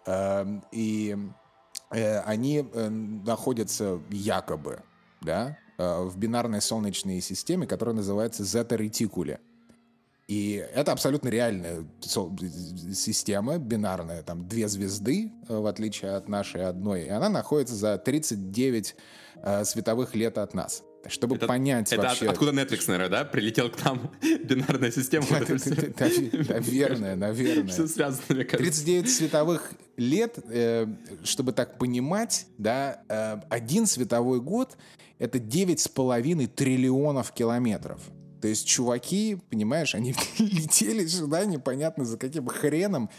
[0.08, 1.16] э, и
[1.90, 4.84] они э, находятся якобы,
[5.22, 9.40] да, э, в бинарной солнечной системе, которая называется зета-ретикуле.
[10.30, 17.06] И это абсолютно реальная система, бинарная, там две звезды, э, в отличие от нашей одной,
[17.06, 18.96] и она находится за 39
[19.42, 20.84] э, световых лет от нас.
[21.08, 22.26] Чтобы это, понять это вообще...
[22.26, 23.26] От, откуда Netflix, наверное, да?
[23.26, 25.26] Прилетел к нам бинарная система.
[25.30, 27.68] Наверное, наверное.
[27.68, 28.84] Все связано, мне кажется.
[28.84, 30.88] 39 световых лет, э,
[31.24, 34.78] чтобы так понимать, да, э, один световой год—
[35.20, 38.02] это 9,5 триллионов километров.
[38.42, 43.10] То есть чуваки, понимаешь, они летели сюда непонятно за каким хреном,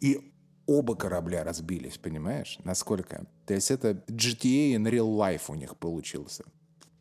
[0.00, 0.32] и
[0.66, 2.58] оба корабля разбились, понимаешь?
[2.64, 3.26] Насколько?
[3.46, 6.44] То есть это GTA in real life у них получился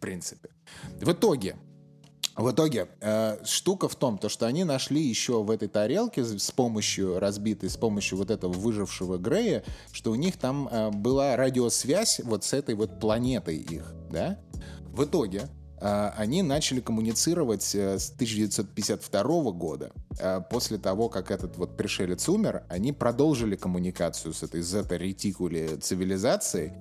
[0.01, 0.49] принципе.
[0.99, 1.55] В итоге,
[2.35, 6.51] в итоге э, штука в том, то, что они нашли еще в этой тарелке с
[6.51, 12.19] помощью разбитой, с помощью вот этого выжившего Грея, что у них там э, была радиосвязь
[12.23, 14.39] вот с этой вот планетой их, да?
[14.91, 15.49] В итоге
[15.79, 19.91] э, они начали коммуницировать э, с 1952 года.
[20.19, 26.73] Э, после того, как этот вот пришелец умер, они продолжили коммуникацию с этой зета-ретикуле цивилизацией,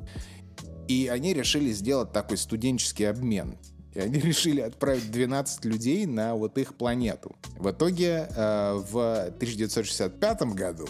[0.90, 3.56] и они решили сделать такой студенческий обмен.
[3.94, 7.36] И они решили отправить 12 людей на вот их планету.
[7.56, 10.88] В итоге э, в 1965 году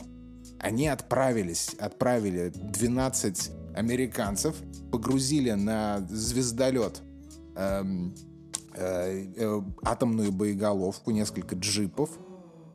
[0.58, 4.56] они отправились, отправили 12 американцев,
[4.90, 7.02] погрузили на звездолет
[7.56, 8.14] эм,
[8.74, 12.08] э, э, атомную боеголовку, несколько джипов,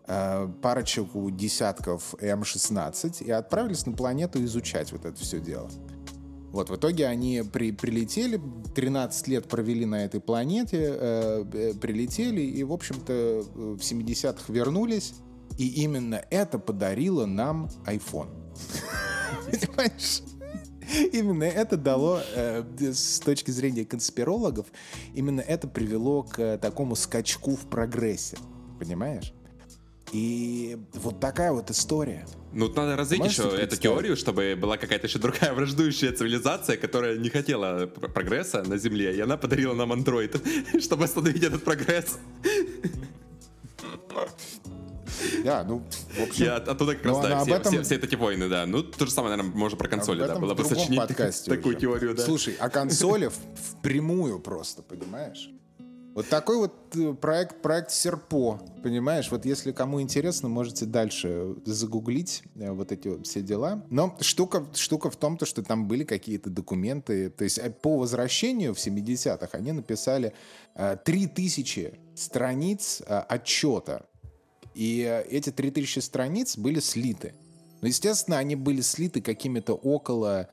[0.08, 5.72] э, парочку десятков М-16 и отправились на планету изучать вот это все дело.
[6.56, 8.40] Вот, в итоге они при, прилетели,
[8.76, 15.16] 13 лет провели на этой планете, э, э прилетели и, в общем-то, в 70-х вернулись.
[15.58, 18.30] И именно это подарило нам iPhone.
[19.52, 20.22] Понимаешь?
[21.12, 24.68] Именно это дало, э, с точки зрения конспирологов,
[25.14, 28.38] именно это привело к такому скачку в прогрессе.
[28.80, 29.34] Понимаешь?
[30.16, 32.26] И вот такая вот история.
[32.54, 37.18] Ну, надо развить Можешь еще эту теорию, чтобы была какая-то еще другая враждующая цивилизация, которая
[37.18, 40.42] не хотела прогресса на Земле, и она подарила нам андроид,
[40.80, 42.18] чтобы остановить этот прогресс.
[45.44, 45.86] Да, ну,
[46.18, 46.46] в общем...
[46.46, 47.74] Я оттуда как раз, да, все, этом...
[47.74, 48.66] все, все эти войны, да.
[48.66, 51.02] Ну, то же самое, наверное, можно про консоли, да, было бы сочинить
[51.46, 52.24] такую теорию, да.
[52.24, 53.30] Слушай, а консоли
[53.82, 55.50] впрямую просто, понимаешь?
[56.16, 59.30] Вот такой вот э, проект, проект Серпо, понимаешь?
[59.32, 63.86] Вот если кому интересно, можете дальше загуглить э, вот эти вот все дела.
[63.90, 67.30] Но штука, штука в том, то, что там были какие-то документы.
[67.30, 70.34] То есть э, по возвращению в 70-х они написали
[70.76, 74.06] э, 3000 страниц отчета.
[74.74, 77.34] И эти 3000 страниц были слиты.
[77.82, 80.50] Но, естественно, они были слиты какими-то около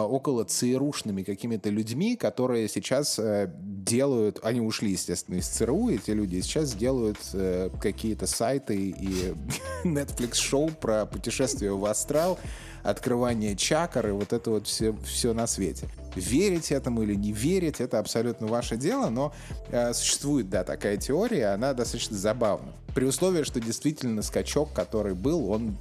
[0.00, 6.40] около ЦРУшными какими-то людьми, которые сейчас э, делают, они ушли, естественно, из ЦРУ, эти люди
[6.40, 9.34] сейчас делают э, какие-то сайты и
[9.84, 12.38] Netflix-шоу про путешествие в астрал,
[12.82, 15.88] открывание чакр и вот это вот все, все на свете.
[16.16, 19.34] Верить этому или не верить, это абсолютно ваше дело, но
[19.68, 22.72] э, существует, да, такая теория, она достаточно забавна.
[22.94, 25.76] При условии, что действительно скачок, который был, он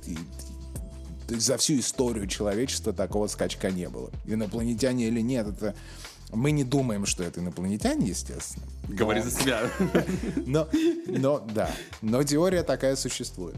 [1.39, 4.09] за всю историю человечества такого скачка не было.
[4.25, 5.75] Инопланетяне или нет, это
[6.32, 8.65] Мы не думаем, что это инопланетяне, естественно.
[8.88, 9.69] Говори за себя.
[10.45, 10.67] Но,
[11.07, 11.69] но, да.
[12.01, 13.55] Но теория такая существует.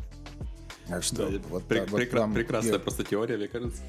[0.87, 3.81] Так что, да, вот, прек- вот прекра- прекрасная просто теория, мне кажется.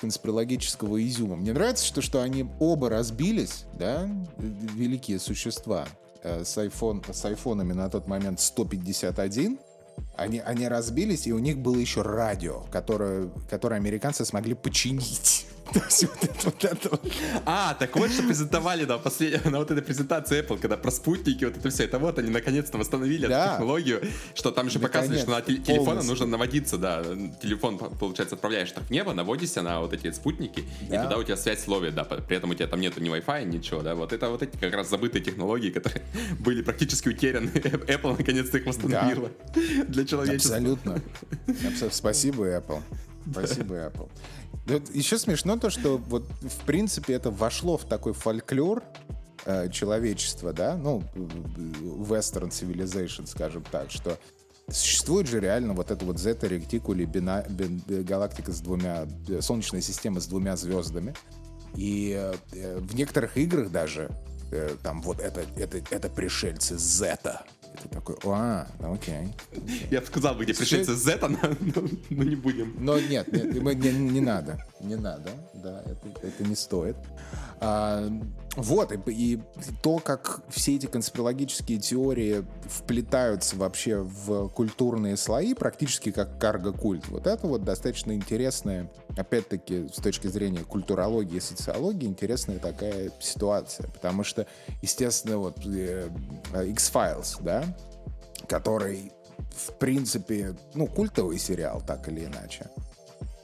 [0.00, 1.36] Конспирологического изюма.
[1.36, 4.08] Мне нравится, что, что они оба разбились, да,
[4.38, 5.86] великие существа,
[6.22, 9.58] э, с, iPhone, с айфонами на тот момент 151,
[10.16, 15.46] они, они разбились, и у них было еще радио, которое, которое американцы смогли починить.
[17.46, 19.44] А, так вот, что презентовали на, послед...
[19.44, 22.78] на вот этой презентации Apple, когда про спутники, вот это все, это вот они наконец-то
[22.78, 23.44] восстановили да.
[23.44, 24.02] эту технологию,
[24.34, 27.02] что там еще показывали, что на телефона нужно наводиться, да,
[27.42, 30.96] телефон, получается, отправляешь так в небо, наводишься на вот эти спутники, да.
[30.96, 33.44] и тогда у тебя связь ловит, да, при этом у тебя там нету ни Wi-Fi,
[33.44, 36.02] ничего, да, вот это вот эти как раз забытые технологии, которые
[36.38, 39.84] были практически утеряны, Apple наконец-то их восстановила да.
[39.88, 40.56] для человечества.
[40.56, 41.02] Абсолютно.
[41.90, 42.82] Спасибо, Apple.
[43.30, 44.10] Спасибо, Apple.
[44.92, 48.82] Еще смешно то, что вот в принципе это вошло в такой фольклор
[49.44, 54.18] э, человечества, да, ну, western civilization, скажем так, что
[54.68, 59.80] существует же реально вот это вот Zeta Reticuli, бина, бин, галактика с двумя, э, солнечная
[59.80, 61.14] система с двумя звездами,
[61.74, 62.12] и
[62.52, 64.10] э, в некоторых играх даже
[64.50, 67.44] э, там вот это, это, это пришельцы Зета,
[67.82, 69.34] ты такой, а, окей.
[69.90, 71.38] Я бы сказал бы, где пришельцы Z, но,
[72.10, 72.74] но, не будем.
[72.78, 76.96] Но нет, нет не, надо, не надо, да, это, это не стоит.
[78.56, 79.40] Вот, и, и
[79.80, 87.28] то, как все эти конспирологические теории вплетаются вообще в культурные слои, практически как карго-культ, вот
[87.28, 94.24] это вот достаточно интересная, опять-таки, с точки зрения культурологии и социологии, интересная такая ситуация, потому
[94.24, 94.46] что,
[94.82, 96.10] естественно, вот э,
[96.52, 97.64] X-Files, да,
[98.48, 99.12] который,
[99.54, 102.66] в принципе, ну, культовый сериал, так или иначе,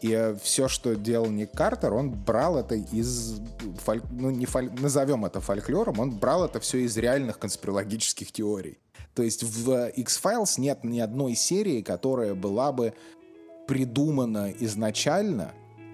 [0.06, 3.40] и все, что делал Ник Картер, он брал это из,
[3.78, 4.02] фоль...
[4.10, 4.70] ну, не фоль...
[4.80, 8.78] назовем это фольклором, он брал это все из реальных конспирологических теорий.
[9.14, 12.92] То есть в X-Files нет ни одной серии, которая была бы
[13.66, 15.52] придумана изначально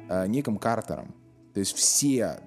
[0.09, 1.15] э, Ником Картером.
[1.55, 2.41] То есть все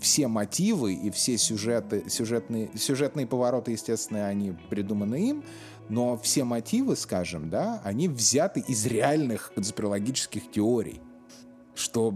[0.00, 5.44] все мотивы и все сюжеты, сюжетные, сюжетные повороты, естественно, они придуманы им,
[5.88, 11.00] но все мотивы, скажем, да, они взяты из реальных конспирологических теорий,
[11.74, 12.14] что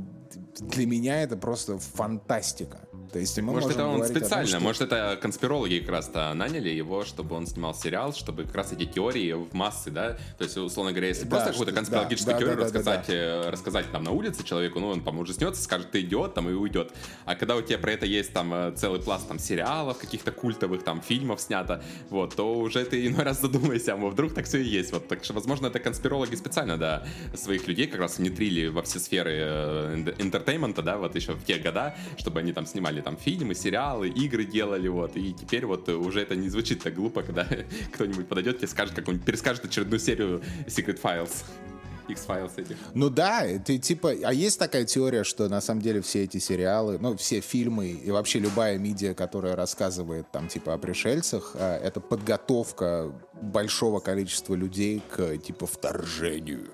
[0.59, 2.88] для меня это просто фантастика.
[3.13, 4.61] То есть мы может, это он специально, том, что...
[4.61, 8.85] может, это конспирологи как раз-то наняли его, чтобы он снимал сериал, чтобы как раз эти
[8.85, 12.57] теории в массы, да, то есть, условно говоря, если да, просто какую-то конспирологическую да, теорию
[12.57, 13.51] да, да, рассказать, да, да, да.
[13.51, 16.53] рассказать там на улице человеку, ну, он там уже снется, скажет, ты идиот, там, и
[16.53, 16.93] уйдет.
[17.25, 20.85] А когда у тебя про это есть там э, целый пласт там сериалов, каких-то культовых
[20.85, 24.65] там фильмов снято, вот, то уже ты иной раз задумайся, а вдруг так все и
[24.65, 24.93] есть.
[24.93, 27.05] Вот, так что, возможно, это конспирологи специально, да,
[27.35, 31.45] своих людей как раз внедрили во все сферы э, entertainment а, да, вот еще в
[31.45, 35.67] те года, чтобы они там снимали снимали там фильмы, сериалы, игры делали, вот, и теперь
[35.67, 37.47] вот уже это не звучит так глупо, когда
[37.93, 41.45] кто-нибудь подойдет тебе скажет, как он перескажет очередную серию Secret Files.
[42.09, 42.77] X-Files этих.
[42.95, 46.99] Ну да, ты типа, а есть такая теория, что на самом деле все эти сериалы,
[46.99, 52.01] ну все фильмы и вообще любая медиа, которая рассказывает там типа о пришельцах, а, это
[52.01, 56.71] подготовка большого количества людей к типа вторжению.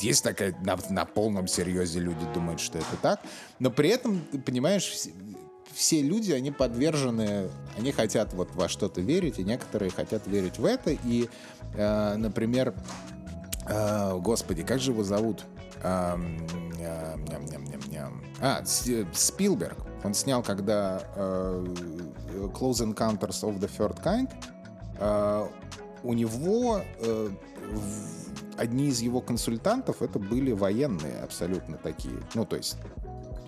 [0.00, 3.20] Есть такая, на, на полном серьезе люди думают, что это так,
[3.58, 4.92] но при этом, понимаешь,
[5.74, 10.64] все люди, они подвержены, они хотят вот во что-то верить, и некоторые хотят верить в
[10.64, 10.90] это.
[10.90, 11.28] И,
[11.74, 12.74] э, например,
[13.66, 15.44] э, господи, как же его зовут?
[15.82, 16.16] Э,
[16.78, 18.22] э, ням, ням.
[18.40, 19.78] А, Спилберг.
[20.04, 21.64] Он снял, когда э,
[22.52, 24.30] Close Encounters of the Third Kind.
[24.98, 25.48] Э,
[26.02, 27.30] у него э,
[28.58, 32.20] одни из его консультантов это были военные абсолютно такие.
[32.34, 32.76] Ну, то есть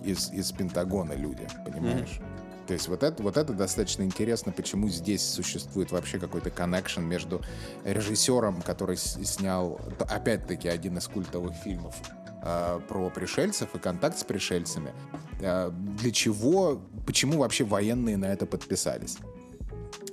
[0.06, 2.20] из, из Пентагона люди, понимаешь?
[2.20, 2.66] Mm-hmm.
[2.66, 7.40] То есть вот это, вот это достаточно интересно, почему здесь существует вообще какой-то коннекшн между
[7.84, 11.94] режиссером, который снял, опять-таки, один из культовых фильмов
[12.42, 14.92] э, про пришельцев и контакт с пришельцами.
[15.40, 19.18] Э, для чего, почему вообще военные на это подписались?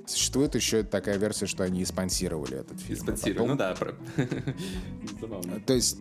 [0.05, 2.99] Существует еще такая версия, что они спонсировали этот фильм.
[2.99, 3.75] А спонсировали, ну да.
[5.65, 5.97] То есть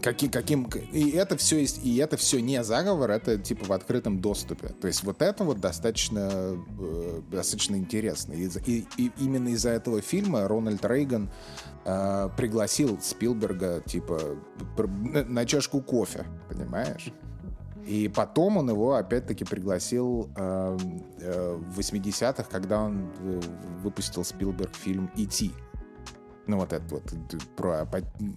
[0.00, 4.20] каким, каким, и это все есть, и это все не заговор, это типа в открытом
[4.20, 4.68] доступе.
[4.68, 8.32] То есть вот это вот достаточно, э, достаточно интересно.
[8.32, 11.30] И, и, и именно из-за этого фильма Рональд Рейган
[11.84, 14.20] э, пригласил Спилберга типа
[14.76, 17.12] на, на чашку кофе, понимаешь?
[17.86, 20.78] И потом он его опять-таки пригласил э,
[21.20, 23.40] э, в 80-х, когда он э,
[23.82, 25.50] выпустил Спилберг фильм «И.Ти».
[26.46, 27.02] Ну, вот это вот
[27.56, 27.88] про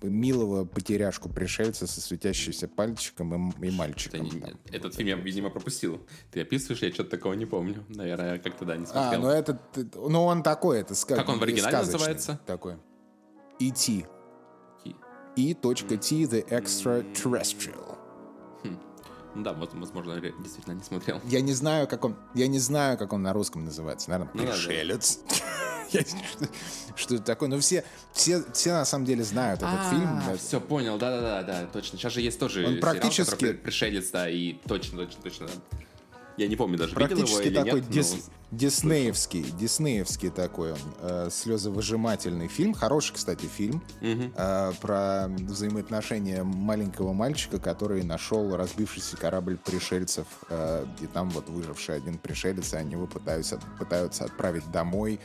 [0.04, 4.28] милого потеряшку пришельца со светящимся пальчиком и, и мальчиком.
[4.28, 6.00] Это, не, этот фильм я, видимо, пропустил.
[6.32, 7.84] Ты описываешь, я что-то такого не помню.
[7.90, 9.14] Наверное, как тогда не смотрел.
[9.14, 11.24] А, ну этот, ну он такой, это сказка.
[11.24, 12.40] Как он в оригинале называется?
[12.46, 12.76] Такой.
[13.60, 14.06] E.T.
[15.36, 15.66] E.T.
[15.66, 17.98] The Extraterrestrial.
[18.64, 18.80] Хм.
[19.36, 21.20] Ну да, возможно, действительно не смотрел.
[21.26, 24.12] Я не знаю, как он, я не знаю, как он на русском называется.
[24.12, 25.20] Наверное, ну, пришелец.
[25.28, 25.75] Да, да.
[26.96, 27.50] что, это такое.
[27.50, 27.84] Но все,
[28.14, 30.38] все, все на самом деле знают этот а, фильм.
[30.38, 31.98] Все, понял, да-да-да, да, точно.
[31.98, 33.54] Сейчас же есть тоже Он практически...
[33.54, 35.48] пришелец, да, и точно, точно, точно.
[36.38, 38.12] Я не помню даже, Практически видел его или такой нет, дис...
[38.52, 38.58] но...
[38.58, 42.74] диснеевский, диснеевский такой он, э, слезовыжимательный фильм.
[42.74, 44.32] Хороший, кстати, фильм угу.
[44.36, 51.96] э, про взаимоотношения маленького мальчика, который нашел разбившийся корабль пришельцев, э, и там вот выживший
[51.96, 55.22] один пришелец, и они его пытаются, пытаются отправить домой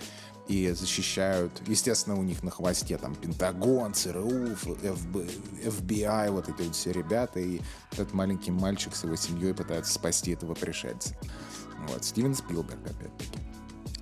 [0.50, 5.16] и защищают, естественно, у них на хвосте там Пентагон, ЦРУ, ФБ,
[5.64, 7.60] FBI, вот эти вот все ребята, и
[7.92, 11.16] этот маленький мальчик с его семьей пытается спасти этого пришельца.
[11.86, 13.38] Вот, Стивен Спилберг, опять-таки.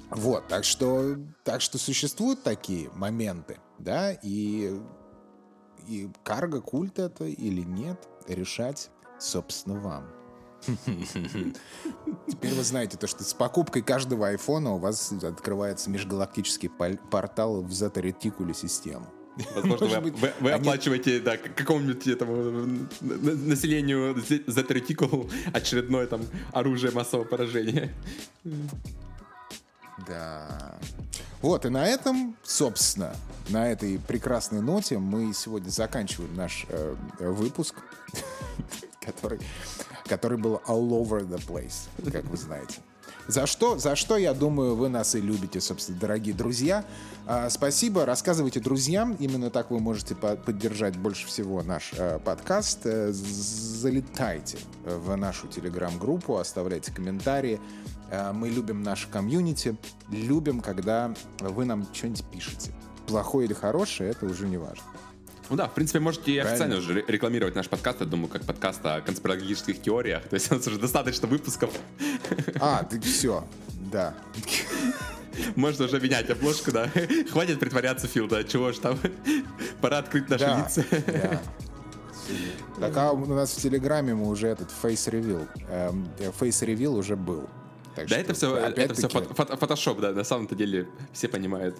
[0.08, 4.72] Вот, так что, так что существуют такие моменты, да, и,
[5.86, 8.88] и карго-культ это или нет, решать,
[9.18, 10.17] собственно, вам.
[12.26, 17.72] Теперь вы знаете то, что с покупкой каждого айфона у вас открывается межгалактический портал в
[17.72, 19.06] зета-ретикуле систему.
[19.54, 20.60] Возможно, вы, быть, вы, вы они...
[20.60, 27.94] оплачиваете да, какому-нибудь этому населению Z-ретикул очередное там оружие массового поражения.
[30.06, 30.78] Да.
[31.40, 33.14] Вот, и на этом, собственно,
[33.48, 37.76] на этой прекрасной ноте мы сегодня заканчиваем наш э, выпуск,
[39.00, 39.40] который
[40.08, 42.80] который был all over the place, как вы знаете.
[43.28, 46.84] За что, за что, я думаю, вы нас и любите, собственно, дорогие друзья.
[47.26, 49.16] А, спасибо, рассказывайте друзьям.
[49.18, 52.86] Именно так вы можете по поддержать больше всего наш а, подкаст.
[52.86, 54.56] Э, залетайте
[54.86, 57.60] в нашу телеграм-группу, оставляйте комментарии.
[58.10, 59.76] А, мы любим наше комьюнити,
[60.10, 62.72] любим, когда вы нам что-нибудь пишете.
[63.06, 64.84] Плохое или хорошее, это уже не важно.
[65.50, 68.84] Ну да, в принципе, можете и официально уже рекламировать наш подкаст, я думаю, как подкаст
[68.84, 70.22] о конспирологических теориях.
[70.24, 71.70] То есть у нас уже достаточно выпусков.
[72.60, 73.44] А, ты все,
[73.90, 74.14] да.
[75.56, 76.90] Можно уже менять обложку, да.
[77.30, 78.44] Хватит притворяться, Фил, да.
[78.44, 78.98] Чего ж там?
[79.80, 80.84] Пора открыть наши да, лица.
[81.06, 81.40] Да.
[82.80, 85.48] Так, а у нас в Телеграме мы уже этот face reveal.
[85.70, 87.48] Эм, face reveal уже был.
[87.94, 91.76] Так да, это все, это все фотошоп, да, на самом-то деле все понимают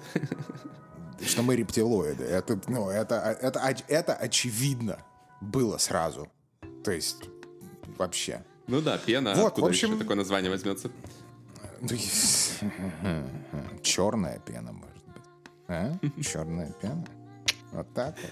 [1.25, 2.25] что мы рептилоиды.
[2.25, 4.99] Это, ну, это, это, это очевидно
[5.41, 6.29] было сразу.
[6.85, 7.25] То есть,
[7.97, 8.45] вообще.
[8.67, 9.35] Ну да, пена.
[9.35, 9.89] Вот, Откуда в общем...
[9.91, 10.91] еще такое название возьмется?
[13.83, 15.23] Черная пена, может быть.
[15.69, 15.93] А?
[16.23, 17.05] Черная пена.
[17.73, 18.31] Вот так вот.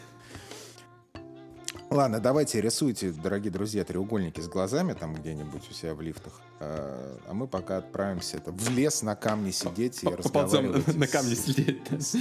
[1.90, 6.32] Ладно, давайте рисуйте, дорогие друзья, треугольники с глазами там где-нибудь у себя в лифтах.
[6.58, 10.96] А, а мы пока отправимся это, в лес на камне сидеть и разговаривать.
[10.96, 11.82] на камне сидеть.
[11.90, 12.16] С,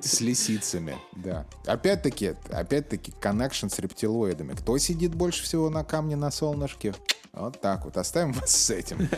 [0.00, 1.46] с лисицами, да.
[1.66, 4.54] Опять-таки, опять-таки, коннекшн с рептилоидами.
[4.54, 6.94] Кто сидит больше всего на камне на солнышке?
[7.32, 7.96] Вот так вот.
[7.96, 9.08] Оставим вас с этим.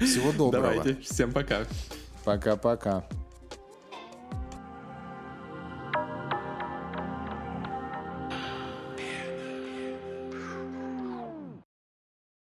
[0.00, 0.74] Всего доброго.
[0.74, 1.00] Давайте.
[1.02, 1.64] Всем пока.
[2.24, 3.04] Пока-пока.